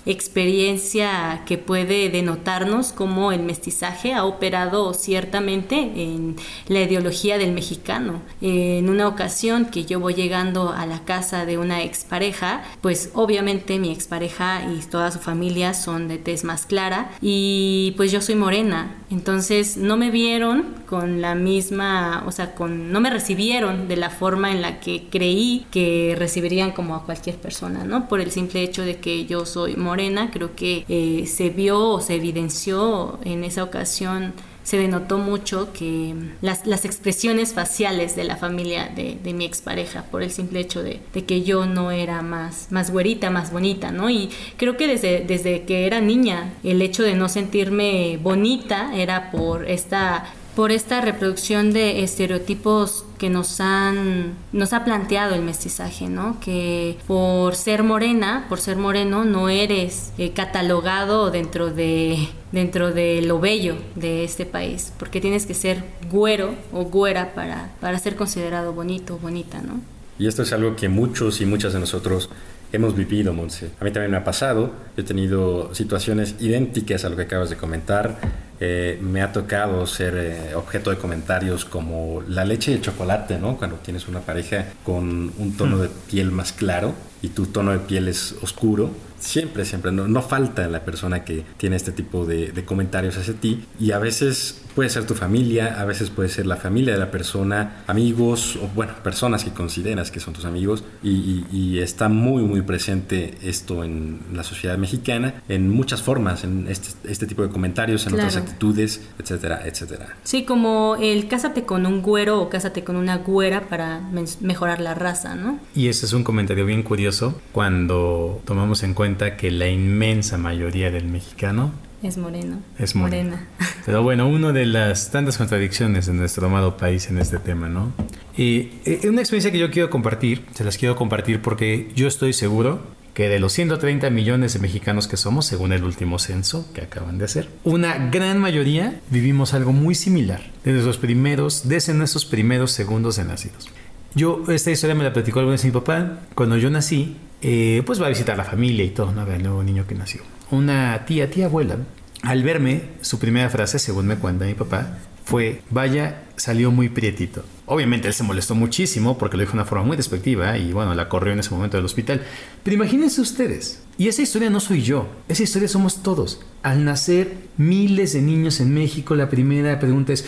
experiencia 0.07 1.43
que 1.47 1.59
puede 1.59 2.09
denotarnos 2.09 2.93
cómo 2.93 3.33
el 3.33 3.43
mestizaje 3.43 4.14
ha 4.14 4.25
operado 4.25 4.95
ciertamente 4.95 5.76
en 5.76 6.37
la 6.67 6.81
ideología 6.81 7.38
del 7.38 7.52
mexicano. 7.52 8.23
En 8.40 8.88
una 8.88 9.09
ocasión 9.09 9.67
que 9.67 9.85
yo 9.85 10.00
voy 10.00 10.14
llegando 10.14 10.71
a 10.71 10.87
la 10.87 11.05
casa 11.05 11.45
de 11.45 11.59
una 11.59 11.83
expareja, 11.83 12.62
pues 12.81 13.11
obviamente 13.14 13.78
mi 13.78 13.90
expareja 13.90 14.62
y 14.73 14.81
toda 14.87 15.11
su 15.11 15.19
familia 15.19 15.75
son 15.75 16.09
de 16.09 16.19
tez 16.19 16.45
más 16.45 16.67
clara 16.67 17.11
y 17.21 17.95
pues 17.97 18.12
yo 18.12 18.21
soy 18.21 18.35
morena, 18.35 18.97
entonces 19.11 19.76
no 19.76 19.97
me 19.97 20.11
vieron 20.11 20.76
con 20.88 21.21
la 21.21 21.35
misma, 21.35 22.23
o 22.26 22.33
sea, 22.33 22.55
con 22.55 22.93
no 22.93 23.00
me 23.00 23.11
recibieron 23.11 23.88
de 23.88 23.97
la 23.97 24.11
forma 24.11 24.50
en 24.52 24.62
la 24.62 24.81
que 24.81 25.09
creí 25.11 25.67
que 25.71 26.14
recibirían 26.19 26.73
como 26.73 26.95
a 26.95 27.05
cualquier 27.05 27.37
persona, 27.37 27.85
¿no? 27.85 28.09
Por 28.09 28.21
el 28.21 28.31
simple 28.31 28.62
hecho 28.62 28.83
de 28.83 28.97
que 28.97 29.26
yo 29.26 29.45
soy 29.45 29.76
morena 29.76 29.88
creo 30.33 30.54
que 30.54 30.85
eh, 30.88 31.26
se 31.26 31.50
vio 31.50 31.88
o 31.88 32.00
se 32.00 32.14
evidenció 32.14 33.18
en 33.25 33.45
esa 33.45 33.62
ocasión 33.64 34.35
se 34.68 34.76
denotó 34.76 35.16
mucho 35.16 35.73
que 35.73 36.14
las, 36.42 36.66
las, 36.66 36.85
expresiones 36.85 37.54
faciales 37.54 38.14
de 38.16 38.25
la 38.25 38.37
familia 38.37 38.92
de, 38.95 39.16
de 39.23 39.33
mi 39.33 39.47
expareja 39.47 40.02
por 40.02 40.23
el 40.23 40.30
simple 40.30 40.61
hecho 40.61 40.83
de, 40.83 41.00
de, 41.14 41.25
que 41.25 41.42
yo 41.42 41.64
no 41.64 41.90
era 41.90 42.21
más, 42.21 42.71
más 42.71 42.90
güerita, 42.90 43.30
más 43.30 43.50
bonita, 43.50 43.92
¿no? 43.92 44.11
Y 44.11 44.28
creo 44.59 44.76
que 44.76 44.87
desde, 44.87 45.21
desde 45.21 45.62
que 45.62 45.87
era 45.87 46.02
niña 46.02 46.52
el 46.64 46.83
hecho 46.83 47.02
de 47.02 47.14
no 47.14 47.30
sentirme 47.30 48.18
bonita 48.23 48.95
era 48.95 49.30
por 49.30 49.64
esta 49.71 50.26
por 50.58 50.72
esta 50.72 51.00
reproducción 51.00 51.72
de 51.72 52.02
estereotipos 52.02 53.04
que 53.16 53.30
nos 53.30 53.60
han 53.60 54.34
nos 54.52 54.72
ha 54.72 54.84
planteado 54.84 55.36
el 55.36 55.42
mestizaje, 55.42 56.08
¿no? 56.08 56.40
Que 56.40 56.96
por 57.06 57.54
ser 57.54 57.84
morena, 57.84 58.46
por 58.48 58.58
ser 58.58 58.76
moreno, 58.76 59.24
no 59.24 59.50
eres 59.50 60.10
eh, 60.18 60.32
catalogado 60.32 61.30
dentro 61.30 61.72
de 61.72 62.28
dentro 62.50 62.90
de 62.90 63.22
lo 63.22 63.38
bello 63.38 63.76
de 63.94 64.24
este 64.24 64.46
país, 64.46 64.92
porque 64.98 65.20
tienes 65.20 65.46
que 65.46 65.54
ser 65.54 65.84
güero 66.10 66.56
o 66.72 66.82
güera 66.86 67.34
para, 67.34 67.70
para 67.80 67.96
ser 68.00 68.16
considerado 68.16 68.72
bonito 68.72 69.14
o 69.14 69.18
bonita, 69.18 69.62
¿no? 69.62 69.80
Y 70.18 70.26
esto 70.26 70.42
es 70.42 70.52
algo 70.52 70.74
que 70.74 70.88
muchos 70.88 71.40
y 71.40 71.46
muchas 71.46 71.72
de 71.72 71.78
nosotros 71.78 72.30
hemos 72.72 72.94
vivido, 72.96 73.32
Monse. 73.32 73.70
A 73.80 73.84
mí 73.84 73.90
también 73.90 74.10
me 74.10 74.16
ha 74.16 74.25
pasado. 74.25 74.72
He 74.96 75.02
tenido 75.02 75.75
situaciones 75.75 76.37
idénticas 76.40 77.04
a 77.04 77.08
lo 77.08 77.16
que 77.16 77.22
acabas 77.22 77.50
de 77.50 77.56
comentar. 77.56 78.18
Eh, 78.60 78.98
me 79.00 79.22
ha 79.22 79.32
tocado 79.32 79.87
ser 79.87 80.14
eh, 80.16 80.54
objeto 80.56 80.90
de 80.90 80.96
comentarios 80.96 81.64
como 81.64 82.22
la 82.26 82.44
leche 82.44 82.72
y 82.72 82.75
el 82.75 82.80
chocolate, 82.80 83.38
¿no? 83.38 83.56
Cuando 83.56 83.76
tienes 83.76 84.08
una 84.08 84.20
pareja 84.20 84.66
con 84.84 85.32
un 85.38 85.56
tono 85.56 85.76
mm. 85.76 85.80
de 85.80 85.88
piel 86.10 86.32
más 86.32 86.52
claro 86.52 86.92
y 87.22 87.28
tu 87.28 87.46
tono 87.46 87.72
de 87.72 87.78
piel 87.78 88.08
es 88.08 88.34
oscuro, 88.42 88.90
siempre, 89.18 89.64
siempre, 89.64 89.92
no, 89.92 90.08
no 90.08 90.22
falta 90.22 90.68
la 90.68 90.84
persona 90.84 91.25
que 91.25 91.44
tiene 91.56 91.76
este 91.76 91.92
tipo 91.92 92.26
de, 92.26 92.52
de, 92.52 92.64
comentarios 92.64 93.16
hacia 93.16 93.34
ti 93.34 93.64
y 93.78 93.92
a 93.92 93.98
veces 93.98 94.62
puede 94.75 94.90
ser 94.90 95.06
tu 95.06 95.14
familia, 95.14 95.80
a 95.80 95.84
veces 95.84 96.10
puede 96.10 96.28
ser 96.28 96.46
la 96.46 96.56
familia 96.56 96.92
de 96.92 97.00
la 97.00 97.10
persona, 97.10 97.82
amigos 97.87 98.56
o 98.62 98.68
bueno, 98.75 98.92
personas 99.02 99.42
que 99.42 99.50
consideras 99.50 100.10
que 100.10 100.20
son 100.20 100.34
tus 100.34 100.44
amigos 100.44 100.84
y, 101.02 101.44
y, 101.50 101.78
está 101.80 102.08
muy, 102.08 102.42
muy 102.42 102.62
presente 102.62 103.37
esto 103.42 103.82
en 103.82 104.20
la 104.32 104.44
sociedad 104.44 104.78
mexicana 104.78 105.42
en 105.48 105.68
muchas 105.70 106.02
formas, 106.02 106.44
en 106.44 106.66
este, 106.68 107.10
este 107.10 107.26
tipo 107.26 107.42
de 107.42 107.48
comentarios, 107.48 108.06
en 108.06 108.14
otras 108.14 108.37
actitudes, 108.37 109.00
etcétera, 109.18 109.62
etcétera. 109.64 110.16
Sí, 110.22 110.44
como 110.44 110.96
el 111.00 111.28
cásate 111.28 111.64
con 111.64 111.87
un 111.87 112.02
güero 112.02 112.40
o 112.40 112.48
cásate 112.48 112.84
con 112.84 112.96
una 112.96 113.16
güera 113.16 113.68
para 113.68 114.00
mejorar 114.40 114.80
la 114.80 114.95
raza, 114.95 115.34
¿no? 115.34 115.58
Y 115.75 115.88
ese 115.88 116.06
es 116.06 116.12
un 116.12 116.25
comentario 116.25 116.64
bien 116.66 116.82
curioso 116.82 117.40
cuando 117.52 118.43
tomamos 118.45 118.82
en 118.82 118.95
cuenta 118.95 119.07
que 119.16 119.50
la 119.50 119.68
inmensa 119.68 120.38
mayoría 120.38 120.90
del 120.90 121.04
mexicano 121.06 121.73
es 122.02 122.16
moreno. 122.16 122.62
Es 122.78 122.94
morena. 122.94 123.49
Pero 123.86 124.04
bueno, 124.04 124.28
una 124.28 124.52
de 124.52 124.66
las 124.66 125.10
tantas 125.10 125.36
contradicciones 125.36 126.06
de 126.06 126.12
nuestro 126.12 126.47
amado 126.47 126.76
país 126.76 127.08
en 127.10 127.18
este 127.18 127.38
tema, 127.38 127.68
¿no? 127.68 127.92
Y 128.36 128.71
eh, 128.84 129.00
una 129.08 129.21
experiencia 129.21 129.50
que 129.50 129.58
yo 129.58 129.71
quiero 129.71 129.90
compartir, 129.90 130.44
se 130.54 130.62
las 130.62 130.78
quiero 130.78 130.94
compartir 130.94 131.42
porque 131.42 131.90
yo 131.97 132.06
estoy 132.06 132.32
seguro 132.32 132.82
que 133.14 133.28
de 133.28 133.40
los 133.40 133.52
130 133.52 134.10
millones 134.10 134.52
de 134.52 134.60
mexicanos 134.60 135.08
que 135.08 135.16
somos, 135.16 135.44
según 135.44 135.73
el 135.73 135.82
último 135.82 136.21
censo 136.21 136.73
que 136.73 136.82
acaban 136.82 137.18
de 137.18 137.25
hacer, 137.25 137.49
una 137.64 138.10
gran 138.10 138.38
mayoría 138.38 139.00
vivimos 139.10 139.54
algo 139.54 139.73
muy 139.73 139.97
similar 139.97 140.40
desde 140.62 140.86
los 140.86 140.99
primeros, 140.99 141.68
desde 141.68 141.94
nuestros 141.94 142.25
primeros 142.25 142.71
segundos 142.71 143.16
de 143.16 143.25
nacidos. 143.25 143.68
Yo, 144.14 144.42
esta 144.49 144.71
historia 144.71 144.94
me 144.94 145.04
la 145.04 145.12
platicó 145.12 145.38
alguna 145.40 145.52
vez 145.52 145.64
mi 145.64 145.71
papá. 145.71 146.21
Cuando 146.34 146.56
yo 146.56 146.71
nací, 146.71 147.16
eh, 147.42 147.82
pues 147.86 148.00
va 148.00 148.06
a 148.06 148.08
visitar 148.10 148.36
la 148.36 148.44
familia 148.44 148.84
y 148.84 148.90
todo, 148.90 149.12
¿no? 149.12 149.30
El 149.30 149.42
nuevo 149.42 149.62
niño 149.62 149.86
que 149.86 149.94
nació. 149.94 150.23
Una 150.50 151.04
tía, 151.04 151.30
tía 151.30 151.47
abuela, 151.47 151.76
al 152.23 152.42
verme, 152.42 152.82
su 153.00 153.18
primera 153.18 153.49
frase, 153.49 153.78
según 153.78 154.06
me 154.06 154.16
cuenta 154.16 154.44
mi 154.44 154.54
papá, 154.54 154.99
fue, 155.25 155.60
vaya, 155.71 156.23
salió 156.36 156.71
muy 156.71 156.88
prietito. 156.88 157.44
Obviamente 157.66 158.08
él 158.08 158.14
se 158.14 158.23
molestó 158.23 158.54
muchísimo 158.54 159.18
porque 159.18 159.36
lo 159.36 159.42
dijo 159.42 159.52
de 159.52 159.58
una 159.58 159.66
forma 159.66 159.84
muy 159.84 159.97
despectiva 159.97 160.56
y 160.56 160.73
bueno, 160.73 160.94
la 160.94 161.08
corrió 161.10 161.34
en 161.34 161.40
ese 161.40 161.50
momento 161.50 161.76
del 161.76 161.84
hospital. 161.84 162.23
Pero 162.64 162.75
imagínense 162.75 163.21
ustedes, 163.21 163.82
y 163.99 164.08
esa 164.08 164.23
historia 164.23 164.49
no 164.49 164.58
soy 164.58 164.82
yo, 164.82 165.06
esa 165.28 165.42
historia 165.42 165.68
somos 165.68 166.02
todos. 166.02 166.40
Al 166.62 166.84
nacer 166.84 167.36
miles 167.58 168.14
de 168.14 168.23
niños 168.23 168.58
en 168.60 168.73
México, 168.73 169.14
la 169.14 169.28
primera 169.28 169.78
pregunta 169.78 170.14
es, 170.14 170.25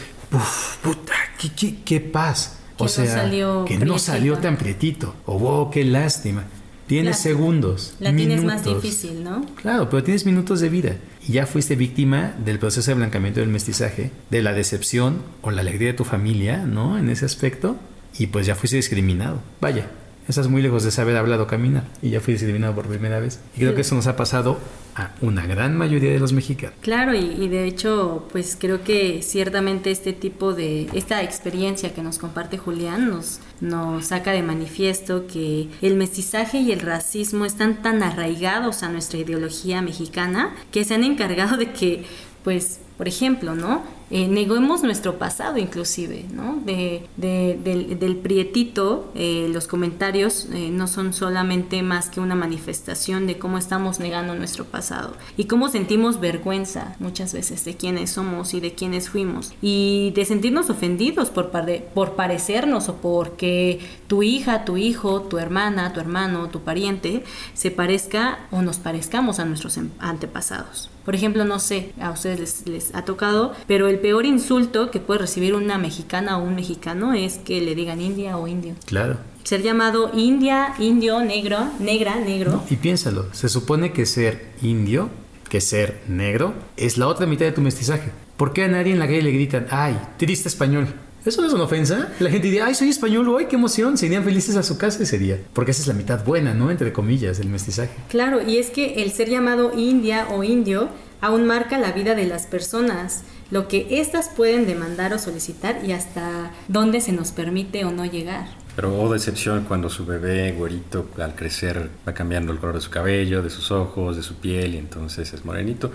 puta, 0.83 1.15
qué, 1.41 1.51
qué, 1.57 1.77
qué 1.83 2.01
paz. 2.01 2.60
O 2.85 2.89
sea, 2.89 3.31
que 3.67 3.79
no 3.79 3.99
salió 3.99 4.39
tan 4.39 4.57
prietito. 4.57 5.15
O 5.27 5.37
oh, 5.37 5.71
qué 5.71 5.85
lástima. 5.85 6.45
Tienes 6.87 7.21
segundos. 7.21 7.95
La 8.01 8.15
tienes 8.15 8.43
más 8.43 8.65
difícil, 8.65 9.23
¿no? 9.23 9.47
Claro, 9.55 9.89
pero 9.89 10.03
tienes 10.03 10.27
minutos 10.27 10.59
de 10.59 10.69
vida. 10.69 10.97
Y 11.27 11.33
ya 11.35 11.47
fuiste 11.47 11.77
víctima 11.77 12.35
del 12.45 12.59
proceso 12.59 12.91
de 12.91 12.97
blancamiento 12.97 13.39
del 13.39 13.49
mestizaje, 13.49 14.11
de 14.29 14.43
la 14.43 14.53
decepción 14.53 15.23
o 15.43 15.53
la 15.53 15.61
alegría 15.61 15.89
de 15.89 15.95
tu 15.95 16.05
familia, 16.05 16.65
¿no? 16.67 16.99
En 16.99 17.09
ese 17.09 17.27
aspecto. 17.27 17.77
Y 18.19 18.27
pues 18.27 18.45
ya 18.45 18.57
fuiste 18.57 18.77
discriminado. 18.77 19.41
Vaya, 19.61 19.89
estás 20.31 20.49
muy 20.49 20.63
lejos 20.63 20.85
de 20.85 20.91
saber 20.91 21.17
hablar 21.17 21.41
o 21.41 21.47
caminar. 21.47 21.85
Y 22.03 22.11
ya 22.11 22.21
fuiste 22.21 22.45
discriminado 22.45 22.75
por 22.75 22.87
primera 22.87 23.21
vez. 23.21 23.41
Y 23.55 23.61
creo 23.61 23.75
que 23.75 23.83
eso 23.83 23.95
nos 23.95 24.07
ha 24.07 24.17
pasado 24.17 24.59
a 24.95 25.13
una 25.21 25.47
gran 25.47 25.77
mayoría 25.77 26.13
de 26.13 26.19
los 26.19 26.33
mexicanos. 26.33 26.77
Claro, 26.81 27.15
y, 27.15 27.49
de 27.49 27.65
hecho, 27.67 28.27
pues 28.33 28.57
creo 28.59 28.83
que 28.83 29.23
ciertamente 29.23 29.91
este 29.91 30.13
tipo 30.13 30.53
de, 30.53 30.89
esta 30.95 31.23
experiencia 31.23 31.95
que 31.95 32.03
nos 32.03 32.19
comparte 32.19 32.59
Julián 32.59 33.11
nos, 33.11 33.41
nos 33.61 34.07
saca 34.07 34.33
de 34.33 34.43
manifiesto 34.43 35.27
que 35.27 35.69
el 35.83 35.97
mestizaje 35.97 36.59
y 36.59 36.73
el 36.73 36.81
racismo 36.81 37.45
están 37.45 37.83
tan 37.83 38.03
arraigados 38.03 38.83
a 38.83 38.89
nuestra 38.89 39.19
ideología 39.19 39.83
mexicana 39.83 40.55
que 40.71 40.85
se 40.85 40.95
han 40.95 41.05
encargado 41.05 41.57
de 41.57 41.73
que, 41.73 42.05
pues, 42.43 42.81
por 42.97 43.09
ejemplo, 43.09 43.55
¿no? 43.55 44.00
Eh, 44.11 44.27
neguemos 44.27 44.83
nuestro 44.83 45.19
pasado 45.19 45.57
inclusive, 45.59 46.25
¿no? 46.33 46.61
De, 46.65 47.07
del, 47.17 48.17
prietito, 48.17 49.13
eh, 49.15 49.49
los 49.53 49.69
comentarios 49.69 50.49
eh, 50.53 50.71
no 50.71 50.89
son 50.89 51.13
solamente 51.13 51.83
más 51.83 52.11
que 52.11 52.19
una 52.19 52.35
manifestación 52.35 53.29
de 53.29 53.39
cómo 53.39 53.57
estamos 53.57 54.01
negando 54.01 54.35
nuestro 54.35 54.65
pasado 54.65 55.15
y 55.37 55.45
cómo 55.45 55.69
sentimos 55.69 56.19
vergüenza 56.19 56.97
muchas 56.99 57.33
veces 57.33 57.65
de 57.65 57.77
quiénes 57.77 58.11
somos 58.11 58.53
y 58.53 58.61
de 58.61 58.75
quiénes 58.75 59.09
fuimos 59.09 59.53
y 59.63 60.13
de 60.17 60.25
sentirnos 60.25 60.71
ofendidos 60.71 61.31
por, 61.31 61.53
por 61.95 62.17
parecernos 62.17 62.89
o 62.89 62.97
porque 62.97 63.79
tu 64.09 64.25
hija, 64.25 64.65
tu 64.65 64.77
hijo, 64.77 65.23
tu 65.23 65.39
hermana, 65.39 65.93
tu 65.93 66.01
hermano, 66.01 66.49
tu 66.49 66.61
pariente 66.61 67.23
se 67.55 67.71
parezca 67.71 68.41
o 68.51 68.61
nos 68.63 68.79
parezcamos 68.79 69.39
a 69.39 69.45
nuestros 69.45 69.79
antepasados. 70.01 70.91
Por 71.11 71.17
ejemplo, 71.17 71.45
no 71.45 71.59
sé, 71.59 71.91
a 72.01 72.13
ustedes 72.13 72.39
les, 72.39 72.67
les 72.69 72.95
ha 72.95 73.05
tocado, 73.05 73.53
pero 73.67 73.89
el 73.89 73.99
peor 73.99 74.27
insulto 74.27 74.93
que 74.93 75.01
puede 75.01 75.19
recibir 75.19 75.57
una 75.57 75.77
mexicana 75.77 76.39
o 76.39 76.45
un 76.45 76.55
mexicano 76.55 77.15
es 77.15 77.39
que 77.39 77.61
le 77.61 77.75
digan 77.75 78.01
india 78.01 78.39
o 78.39 78.47
indio. 78.47 78.77
Claro. 78.87 79.17
Ser 79.43 79.61
llamado 79.61 80.13
india, 80.15 80.73
indio, 80.79 81.19
negro, 81.25 81.69
negra, 81.81 82.15
negro. 82.15 82.63
y 82.71 82.77
piénsalo, 82.77 83.27
se 83.33 83.49
supone 83.49 83.93
que 83.93 84.07
ser 84.07 84.53
indio, 84.63 85.11
que 85.49 85.61
ser 85.61 86.01
negro, 86.07 86.55
es 86.77 86.97
la 86.97 87.09
otra 87.09 87.27
mitad 87.27 87.45
de 87.45 87.51
tu 87.51 87.61
mestizaje. 87.61 88.13
¿Por 88.37 88.53
qué 88.53 88.63
a 88.63 88.69
nadie 88.69 88.93
en 88.93 89.01
la 89.01 89.07
calle 89.07 89.23
le 89.23 89.33
gritan, 89.33 89.67
ay, 89.71 89.99
triste 90.17 90.47
español? 90.47 90.95
Eso 91.25 91.43
no 91.43 91.49
es 91.49 91.53
una 91.53 91.65
ofensa. 91.65 92.09
La 92.19 92.31
gente 92.31 92.47
diría, 92.47 92.67
ay, 92.67 92.75
soy 92.75 92.89
español, 92.89 93.35
ay, 93.39 93.47
qué 93.47 93.57
emoción. 93.57 93.99
Se 93.99 94.07
irían 94.07 94.25
felices 94.25 94.57
a 94.57 94.63
su 94.63 94.79
casa 94.79 95.03
ese 95.03 95.19
día. 95.19 95.39
Porque 95.53 95.73
esa 95.73 95.83
es 95.83 95.89
la 95.89 95.95
mitad 95.95 96.25
buena, 96.25 96.55
¿no? 96.55 96.71
Entre 96.71 96.93
comillas, 96.93 97.41
el 97.41 97.49
mestizaje. 97.49 97.91
Claro, 98.09 98.41
y 98.47 98.59
es 98.59 98.71
que 98.71 99.03
el 99.03 99.13
ser 99.13 99.29
llamado 99.29 99.73
india 99.77 100.29
o 100.31 100.45
indio 100.45 100.89
aún 101.21 101.47
marca 101.47 101.79
la 101.79 101.93
vida 101.93 102.15
de 102.15 102.27
las 102.27 102.47
personas, 102.47 103.23
lo 103.51 103.69
que 103.69 104.01
éstas 104.01 104.31
pueden 104.35 104.67
demandar 104.67 105.13
o 105.13 105.19
solicitar 105.19 105.85
y 105.85 105.93
hasta 105.93 106.53
dónde 106.69 107.01
se 107.01 107.13
nos 107.13 107.33
permite 107.33 107.85
o 107.85 107.91
no 107.91 108.07
llegar. 108.07 108.47
Pero 108.77 108.99
oh 108.99 109.13
decepción 109.13 109.65
cuando 109.65 109.91
su 109.91 110.07
bebé 110.07 110.53
güerito 110.53 111.07
al 111.19 111.35
crecer 111.35 111.91
va 112.09 112.15
cambiando 112.15 112.53
el 112.53 112.59
color 112.59 112.77
de 112.77 112.81
su 112.81 112.91
cabello, 112.91 113.43
de 113.43 113.51
sus 113.51 113.71
ojos, 113.71 114.17
de 114.17 114.23
su 114.23 114.37
piel 114.37 114.75
y 114.75 114.79
entonces 114.79 115.33
es 115.35 115.45
morenito. 115.45 115.91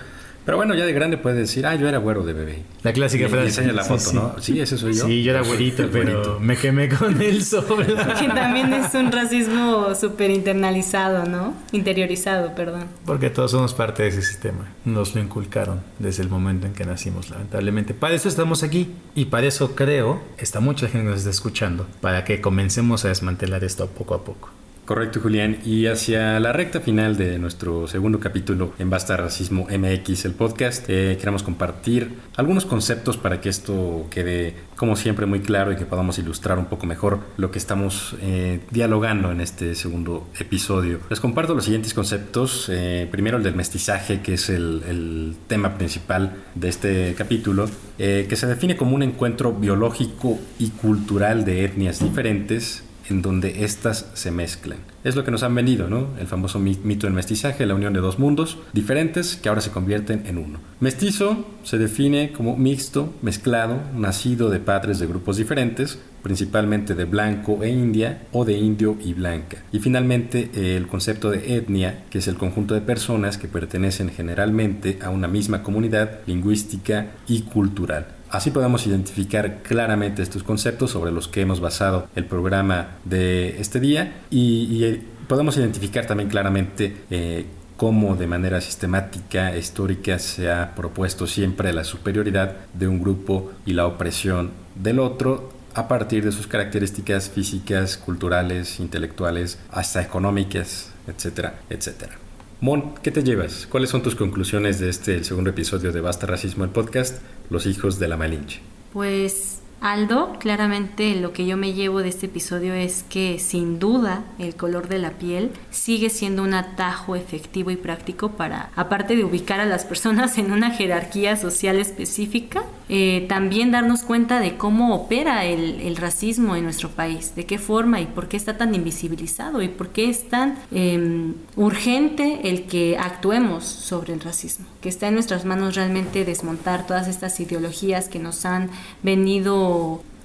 Pero 0.46 0.58
bueno, 0.58 0.76
ya 0.76 0.86
de 0.86 0.94
grande 0.94 1.18
puede 1.18 1.40
decir, 1.40 1.66
ah, 1.66 1.76
yo 1.76 1.88
era 1.88 1.98
güero 1.98 2.24
de 2.24 2.34
bebé. 2.34 2.64
La 2.84 2.94
clásica 2.94 3.28
frase. 3.28 3.48
enseña 3.48 3.74
la 3.74 3.84
foto, 3.84 4.14
¿no? 4.14 4.36
Sí, 4.40 4.60
ese 4.60 4.78
soy 4.78 4.94
yo. 4.94 5.08
Sí, 5.08 5.24
yo 5.24 5.32
era 5.32 5.42
güerito, 5.42 5.90
pero 5.92 6.40
me 6.40 6.56
quemé 6.56 6.88
con 6.88 7.20
el 7.20 7.44
sol. 7.44 7.66
que 8.20 8.28
también 8.28 8.72
es 8.74 8.94
un 8.94 9.12
racismo 9.12 9.96
súper 9.96 10.30
internalizado, 10.30 11.26
¿no? 11.26 11.56
Interiorizado, 11.72 12.54
perdón. 12.54 12.86
Porque 13.06 13.32
todos 13.32 13.52
somos 13.52 13.74
parte 13.74 14.04
de 14.04 14.10
ese 14.10 14.22
sistema. 14.22 14.72
Nos 14.86 15.16
lo 15.16 15.22
inculcaron 15.22 15.82
desde 15.98 16.22
el 16.22 16.30
momento 16.30 16.68
en 16.68 16.74
que 16.74 16.86
nacimos, 16.86 17.32
lamentablemente. 17.32 17.96
Para 17.96 18.14
eso 18.14 18.30
estamos 18.30 18.62
aquí. 18.62 18.94
Y 19.16 19.26
para 19.26 19.48
eso 19.48 19.76
creo, 19.76 20.22
está 20.38 20.60
mucha 20.60 20.88
gente 20.88 21.06
que 21.06 21.10
nos 21.10 21.20
está 21.20 21.32
escuchando, 21.32 21.88
para 22.02 22.24
que 22.24 22.40
comencemos 22.40 23.04
a 23.04 23.08
desmantelar 23.08 23.64
esto 23.64 23.88
poco 23.88 24.14
a 24.14 24.24
poco. 24.24 24.52
Correcto, 24.86 25.20
Julián. 25.20 25.58
Y 25.66 25.88
hacia 25.88 26.40
la 26.40 26.54
recta 26.54 26.80
final 26.80 27.18
de 27.18 27.40
nuestro 27.40 27.88
segundo 27.88 28.20
capítulo 28.20 28.74
en 28.78 28.92
Basta 28.92 29.18
Racismo 29.18 29.66
MX, 29.68 30.26
el 30.26 30.34
podcast, 30.34 30.86
eh, 30.90 31.18
queremos 31.18 31.42
compartir 31.42 32.20
algunos 32.36 32.68
conceptos 32.68 33.18
para 33.18 33.42
que 33.42 33.50
esto 33.50 34.06
quede, 34.12 34.54
como 34.76 34.96
siempre, 34.96 35.26
muy 35.26 35.40
claro 35.40 35.72
y 35.72 35.76
que 35.76 35.88
podamos 35.88 36.20
ilustrar 36.20 36.60
un 36.60 36.66
poco 36.66 36.86
mejor 36.86 37.20
lo 37.38 37.50
que 37.50 37.58
estamos 37.58 38.16
eh, 38.22 38.60
dialogando 38.70 39.32
en 39.32 39.42
este 39.42 39.74
segundo 39.74 40.28
episodio. 40.40 41.00
Les 41.10 41.20
comparto 41.20 41.56
los 41.56 41.64
siguientes 41.64 41.96
conceptos. 41.96 42.70
Eh, 42.72 43.08
primero, 43.10 43.38
el 43.38 43.44
del 43.44 43.56
mestizaje, 43.56 44.22
que 44.22 44.36
es 44.36 44.50
el, 44.50 44.84
el 44.88 45.36
tema 45.48 45.80
principal 45.80 46.44
de 46.54 46.70
este 46.70 47.16
capítulo, 47.18 47.68
que 47.98 48.36
se 48.36 48.46
define 48.46 48.76
como 48.76 48.94
un 48.94 49.02
encuentro 49.02 49.52
biológico 49.52 50.38
y 50.60 50.70
cultural 50.70 51.44
de 51.44 51.64
etnias 51.64 52.04
diferentes 52.04 52.85
en 53.10 53.22
donde 53.22 53.64
éstas 53.64 54.10
se 54.14 54.32
mezclan. 54.32 54.80
Es 55.04 55.16
lo 55.16 55.24
que 55.24 55.32
nos 55.32 55.44
han 55.44 55.56
venido, 55.56 55.88
¿no? 55.88 56.08
El 56.20 56.28
famoso 56.28 56.60
mito 56.60 57.08
del 57.08 57.14
mestizaje, 57.14 57.66
la 57.66 57.76
unión 57.76 57.94
de 57.94 58.00
dos 58.00 58.20
mundos 58.20 58.58
diferentes 58.74 59.36
que 59.36 59.50
ahora 59.50 59.62
se 59.62 59.72
convierten 59.72 60.24
en 60.26 60.38
uno. 60.38 60.60
Mestizo 60.80 61.46
se 61.64 61.78
define 61.78 62.32
como 62.32 62.58
mixto, 62.58 63.14
mezclado, 63.22 63.80
nacido 63.96 64.50
de 64.50 64.60
padres 64.60 65.00
de 65.00 65.08
grupos 65.08 65.38
diferentes, 65.38 66.00
principalmente 66.24 66.96
de 66.96 67.06
blanco 67.06 67.64
e 67.64 67.70
india 67.70 68.24
o 68.32 68.46
de 68.46 68.54
indio 68.54 68.98
y 69.04 69.14
blanca. 69.14 69.58
Y 69.72 69.80
finalmente 69.80 70.76
el 70.76 70.88
concepto 70.88 71.30
de 71.30 71.58
etnia, 71.58 72.06
que 72.10 72.18
es 72.18 72.28
el 72.28 72.36
conjunto 72.36 72.74
de 72.74 72.82
personas 72.82 73.38
que 73.38 73.48
pertenecen 73.48 74.10
generalmente 74.10 74.98
a 75.04 75.12
una 75.12 75.28
misma 75.28 75.62
comunidad 75.62 76.22
lingüística 76.26 77.12
y 77.28 77.44
cultural. 77.44 78.08
Así 78.36 78.52
podemos 78.52 78.86
identificar 78.86 79.64
claramente 79.64 80.22
estos 80.22 80.44
conceptos 80.44 80.92
sobre 80.92 81.14
los 81.14 81.30
que 81.30 81.40
hemos 81.40 81.62
basado 81.62 82.10
el 82.18 82.26
programa 82.26 82.98
de 83.06 83.62
este 83.62 83.80
día 83.80 84.24
y, 84.30 84.84
eh, 84.84 85.02
podemos 85.30 85.56
identificar 85.56 86.06
también 86.06 86.30
claramente 86.30 86.98
eh, 87.10 87.46
cómo 87.78 88.18
de 88.18 88.28
manera 88.28 88.60
sistemática, 88.60 89.56
histórica, 89.56 90.20
se 90.20 90.52
ha 90.52 90.76
propuesto 90.76 91.28
siempre 91.28 91.72
la 91.72 91.86
superioridad 91.86 92.58
de 92.74 92.90
un 92.90 93.00
grupo 93.00 93.54
y 93.66 93.72
la 93.72 93.88
opresión 93.88 94.52
del 94.76 95.00
otro 95.00 95.54
a 95.74 95.88
partir 95.88 96.26
de 96.26 96.34
sus 96.34 96.46
características 96.46 97.30
físicas, 97.30 97.96
culturales, 97.96 98.82
intelectuales, 98.82 99.60
hasta 99.72 100.02
económicas, 100.02 100.92
etcétera, 101.08 101.62
etcétera. 101.70 102.18
Mon, 102.62 102.96
¿qué 103.04 103.12
te 103.12 103.22
llevas? 103.22 103.68
¿Cuáles 103.70 103.90
son 103.90 104.02
tus 104.02 104.16
conclusiones 104.16 104.80
de 104.80 104.90
este, 104.90 105.24
segundo 105.24 105.50
episodio 105.50 105.92
de 105.92 106.02
Basta 106.02 106.26
Racismo, 106.26 106.64
el 106.64 106.70
podcast, 106.70 107.22
Los 107.50 107.66
hijos 107.66 108.00
de 108.00 108.08
la 108.08 108.18
Malinche? 108.18 108.62
Pues 108.94 109.55
Aldo, 109.82 110.34
claramente 110.40 111.16
lo 111.16 111.32
que 111.32 111.46
yo 111.46 111.58
me 111.58 111.74
llevo 111.74 112.02
de 112.02 112.10
este 112.10 112.26
episodio 112.26 112.74
es 112.74 113.04
que 113.04 113.38
sin 113.40 113.78
duda 113.78 114.24
el 114.40 114.56
color 114.56 114.88
de 114.88 115.00
la 115.00 115.12
piel 115.12 115.52
sigue 115.70 116.10
siendo 116.10 116.44
un 116.44 116.54
atajo 116.54 117.16
efectivo 117.16 117.70
y 117.70 117.76
práctico 117.76 118.30
para, 118.32 118.72
aparte 118.76 119.16
de 119.16 119.24
ubicar 119.24 119.60
a 119.60 119.66
las 119.66 119.86
personas 119.86 120.38
en 120.38 120.52
una 120.52 120.72
jerarquía 120.72 121.36
social 121.36 121.78
específica, 121.78 122.64
eh, 122.88 123.26
también 123.28 123.72
darnos 123.72 124.04
cuenta 124.04 124.40
de 124.40 124.58
cómo 124.58 124.96
opera 124.96 125.46
el, 125.46 125.96
racismo 125.96 126.56
en 126.56 126.64
nuestro 126.64 126.90
país, 126.90 127.36
de 127.36 127.46
qué 127.46 127.58
forma 127.58 128.02
y 128.02 128.06
por 128.06 128.28
qué 128.28 128.38
está 128.38 128.58
tan 128.58 128.76
invisibilizado 128.76 129.62
y 129.62 129.70
por 129.70 129.90
qué 129.90 130.10
es 130.10 130.30
tan 130.30 130.58
em, 130.72 131.34
urgente 131.56 132.50
el 132.50 132.64
que 132.64 132.98
actuemos 132.98 133.64
sobre 133.64 134.14
el 134.14 134.20
racismo, 134.20 134.66
que 134.82 134.90
está 134.90 135.08
en 135.08 135.14
nuestras 135.14 135.46
manos 135.46 135.76
realmente 135.76 136.26
desmontar 136.26 136.86
todas 136.86 137.08
estas 137.08 137.40
ideologías 137.40 138.10
que 138.10 138.20
nos 138.20 138.46
han 138.46 138.70
venido 139.04 139.65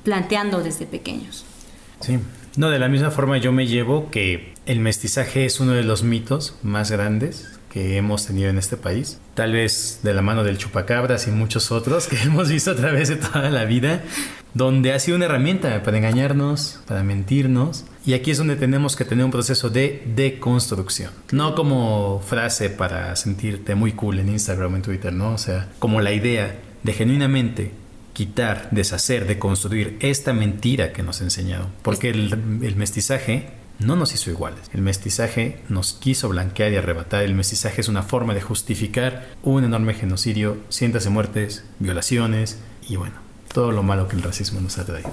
planteando 0.05 0.63
desde 0.63 0.87
pequeños. 0.87 1.45
Sí, 2.01 2.19
no, 2.57 2.71
de 2.71 2.79
la 2.79 2.89
misma 2.89 3.11
forma 3.11 3.39
yo 3.39 3.53
me 3.53 3.67
llevo 3.67 4.11
que 4.11 4.55
el 4.67 4.81
mestizaje 4.81 5.47
es 5.47 5.61
uno 5.61 5.73
de 5.73 5.85
los 5.85 6.03
mitos 6.03 6.57
más 6.63 6.91
grandes 6.91 7.49
que 7.71 7.97
hemos 7.97 8.27
tenido 8.27 8.51
en 8.51 8.59
este 8.59 8.77
país. 8.77 9.21
Tal 9.35 9.53
vez 9.53 10.01
de 10.03 10.13
la 10.13 10.23
mano 10.23 10.43
del 10.43 10.59
chupacabras 10.59 11.29
y 11.29 11.31
muchos 11.31 11.71
otros 11.71 12.09
que 12.09 12.17
hemos 12.23 12.49
visto 12.49 12.73
a 12.73 12.77
través 12.77 13.09
de 13.09 13.17
toda 13.17 13.49
la 13.51 13.65
vida, 13.65 14.03
donde 14.53 14.93
ha 14.93 14.99
sido 14.99 15.17
una 15.17 15.27
herramienta 15.27 15.83
para 15.83 15.97
engañarnos, 15.97 16.81
para 16.87 17.05
mentirnos. 17.05 17.85
Y 18.05 18.15
aquí 18.15 18.33
es 18.33 18.39
donde 18.39 18.57
tenemos 18.57 18.97
que 18.97 19.05
tener 19.05 19.25
un 19.25 19.31
proceso 19.31 19.71
de 19.71 20.03
deconstrucción. 20.15 21.13
No 21.31 21.55
como 21.55 22.21
frase 22.27 22.71
para 22.71 23.15
sentirte 23.15 23.77
muy 23.77 23.93
cool 23.93 24.19
en 24.19 24.29
Instagram 24.29 24.73
o 24.73 24.77
en 24.77 24.83
Twitter, 24.83 25.13
¿no? 25.13 25.33
O 25.33 25.39
sea, 25.39 25.69
como 25.79 26.01
la 26.01 26.13
idea 26.13 26.59
de 26.83 26.93
genuinamente 26.93 27.71
quitar, 28.21 28.69
deshacer, 28.71 29.27
de 29.27 29.39
construir 29.39 29.97
esta 30.01 30.35
mentira 30.35 30.93
que 30.93 31.03
nos 31.03 31.23
ha 31.23 31.25
enseñado. 31.25 31.71
Porque 31.81 32.11
el, 32.11 32.77
mestizaje 32.77 33.49
no 33.79 33.97
nos 33.97 34.13
hizo 34.13 34.29
iguales. 34.29 34.61
El 34.75 34.83
mestizaje 34.83 35.63
nos 35.71 35.95
quiso 35.95 36.29
blanquear 36.29 36.71
y 36.71 36.77
arrebatar. 36.77 37.23
El 37.23 37.35
mestizaje 37.35 37.81
es 37.81 37.89
una 37.89 38.03
forma 38.03 38.35
de 38.35 38.43
justificar 38.43 39.27
un 39.43 39.65
enorme 39.65 39.95
genocidio, 39.95 40.59
cientos 40.69 41.05
de 41.05 41.11
muertes, 41.11 41.65
violaciones 41.79 42.59
y 42.87 42.97
bueno, 42.97 43.15
todo 43.55 43.73
lo 43.73 43.83
malo 43.83 44.07
que 44.07 44.17
el 44.17 44.23
racismo 44.23 44.61
nos 44.61 44.77
ha 44.77 44.85
traído. 44.85 45.11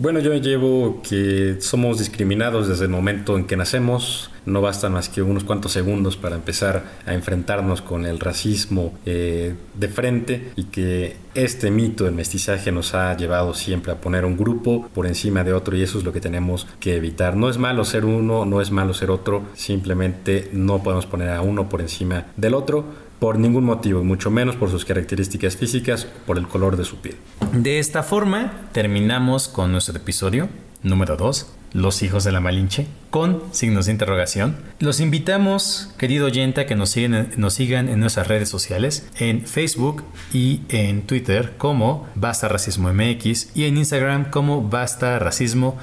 Bueno, 0.00 0.20
yo 0.20 0.32
llevo 0.34 1.02
que 1.02 1.56
somos 1.58 1.98
discriminados 1.98 2.68
desde 2.68 2.84
el 2.84 2.90
momento 2.90 3.36
en 3.36 3.46
que 3.48 3.56
nacemos. 3.56 4.30
No 4.46 4.60
bastan 4.60 4.92
más 4.92 5.08
que 5.08 5.22
unos 5.22 5.42
cuantos 5.42 5.72
segundos 5.72 6.16
para 6.16 6.36
empezar 6.36 6.84
a 7.04 7.14
enfrentarnos 7.14 7.82
con 7.82 8.06
el 8.06 8.20
racismo 8.20 8.96
eh, 9.06 9.56
de 9.74 9.88
frente 9.88 10.52
y 10.54 10.66
que 10.66 11.16
este 11.34 11.72
mito 11.72 12.04
del 12.04 12.14
mestizaje 12.14 12.70
nos 12.70 12.94
ha 12.94 13.16
llevado 13.16 13.54
siempre 13.54 13.90
a 13.90 14.00
poner 14.00 14.24
un 14.24 14.36
grupo 14.36 14.88
por 14.94 15.08
encima 15.08 15.42
de 15.42 15.52
otro 15.52 15.76
y 15.76 15.82
eso 15.82 15.98
es 15.98 16.04
lo 16.04 16.12
que 16.12 16.20
tenemos 16.20 16.68
que 16.78 16.94
evitar. 16.94 17.34
No 17.36 17.50
es 17.50 17.58
malo 17.58 17.84
ser 17.84 18.04
uno, 18.04 18.44
no 18.44 18.60
es 18.60 18.70
malo 18.70 18.94
ser 18.94 19.10
otro, 19.10 19.42
simplemente 19.54 20.48
no 20.52 20.80
podemos 20.80 21.06
poner 21.06 21.30
a 21.30 21.42
uno 21.42 21.68
por 21.68 21.80
encima 21.80 22.26
del 22.36 22.54
otro 22.54 23.07
por 23.18 23.38
ningún 23.38 23.64
motivo, 23.64 24.04
mucho 24.04 24.30
menos 24.30 24.56
por 24.56 24.70
sus 24.70 24.84
características 24.84 25.56
físicas 25.56 26.06
por 26.26 26.38
el 26.38 26.46
color 26.46 26.76
de 26.76 26.84
su 26.84 26.96
piel. 26.96 27.16
De 27.52 27.78
esta 27.78 28.02
forma, 28.02 28.68
terminamos 28.72 29.48
con 29.48 29.72
nuestro 29.72 29.96
episodio 29.96 30.48
número 30.82 31.16
2, 31.16 31.54
Los 31.72 32.02
hijos 32.02 32.24
de 32.24 32.32
la 32.32 32.40
Malinche, 32.40 32.86
con 33.10 33.42
signos 33.52 33.86
de 33.86 33.92
interrogación. 33.92 34.56
Los 34.78 35.00
invitamos, 35.00 35.92
querido 35.98 36.26
oyente, 36.26 36.62
a 36.62 36.66
que 36.66 36.76
nos, 36.76 36.90
sigan 36.90 37.88
en 37.88 38.00
nuestras 38.00 38.28
redes 38.28 38.48
sociales, 38.48 39.08
en 39.18 39.46
Facebook 39.46 40.04
y 40.32 40.62
en 40.68 41.02
Twitter 41.02 41.54
como 41.58 42.06
Basta 42.14 42.48
Racismo 42.48 42.92
MX 42.92 43.56
y 43.56 43.64
en 43.64 43.76
Instagram 43.76 44.30
como 44.30 44.68
Basta 44.68 45.18
Racismo. 45.18 45.78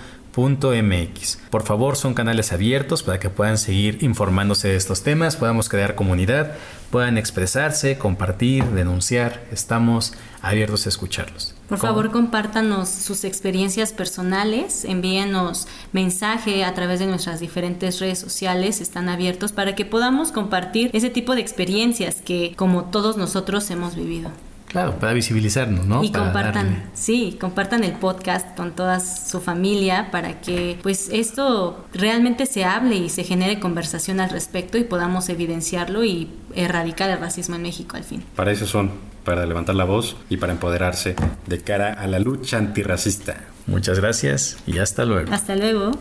Por 1.49 1.63
favor, 1.63 1.95
son 1.95 2.13
canales 2.13 2.51
abiertos 2.51 3.03
para 3.03 3.19
que 3.19 3.29
puedan 3.29 3.57
seguir 3.57 4.03
informándose 4.03 4.67
de 4.67 4.75
estos 4.75 5.01
temas, 5.01 5.37
podamos 5.37 5.69
crear 5.69 5.95
comunidad, 5.95 6.55
puedan 6.91 7.17
expresarse, 7.17 7.97
compartir, 7.97 8.65
denunciar. 8.65 9.43
Estamos 9.51 10.13
abiertos 10.41 10.85
a 10.85 10.89
escucharlos. 10.89 11.55
Por 11.69 11.77
favor, 11.77 12.11
compártanos 12.11 12.89
sus 12.89 13.23
experiencias 13.23 13.93
personales, 13.93 14.85
envíenos 14.85 15.67
mensaje 15.93 16.63
a 16.63 16.73
través 16.73 16.99
de 16.99 17.07
nuestras 17.07 17.39
diferentes 17.39 17.99
redes 17.99 18.19
sociales, 18.19 18.81
están 18.81 19.09
abiertos 19.09 19.51
para 19.51 19.73
que 19.73 19.85
podamos 19.85 20.31
compartir 20.31 20.91
ese 20.93 21.09
tipo 21.09 21.33
de 21.33 21.41
experiencias 21.41 22.21
que 22.21 22.53
como 22.55 22.85
todos 22.85 23.17
nosotros 23.17 23.71
hemos 23.71 23.95
vivido. 23.95 24.31
Claro, 24.67 24.99
para 24.99 25.13
visibilizarnos, 25.13 25.85
¿no? 25.85 26.03
Y 26.03 26.11
compartan, 26.11 26.89
sí, 26.93 27.37
compartan 27.39 27.83
el 27.83 27.93
podcast 27.93 28.55
con 28.57 28.71
toda 28.75 28.99
su 28.99 29.39
familia 29.39 30.09
para 30.11 30.41
que 30.41 30.77
pues 30.83 31.09
esto 31.11 31.85
realmente 31.93 32.45
se 32.45 32.65
hable 32.65 32.95
y 32.95 33.09
se 33.09 33.23
genere 33.23 33.59
conversación 33.59 34.19
al 34.19 34.29
respecto 34.29 34.77
y 34.77 34.83
podamos 34.83 35.29
evidenciarlo 35.29 36.03
y 36.03 36.29
erradicar 36.55 37.09
el 37.09 37.19
racismo 37.19 37.55
en 37.55 37.61
México 37.61 37.95
al 37.95 38.03
fin. 38.03 38.23
Para 38.35 38.51
eso 38.51 38.65
son 38.65 38.91
para 39.23 39.45
levantar 39.45 39.75
la 39.75 39.85
voz 39.85 40.15
y 40.29 40.37
para 40.37 40.53
empoderarse 40.53 41.15
de 41.47 41.61
cara 41.61 41.93
a 41.93 42.07
la 42.07 42.19
lucha 42.19 42.57
antirracista. 42.57 43.41
Muchas 43.67 43.99
gracias 43.99 44.57
y 44.67 44.77
hasta 44.77 45.05
luego. 45.05 45.33
Hasta 45.33 45.55
luego. 45.55 45.91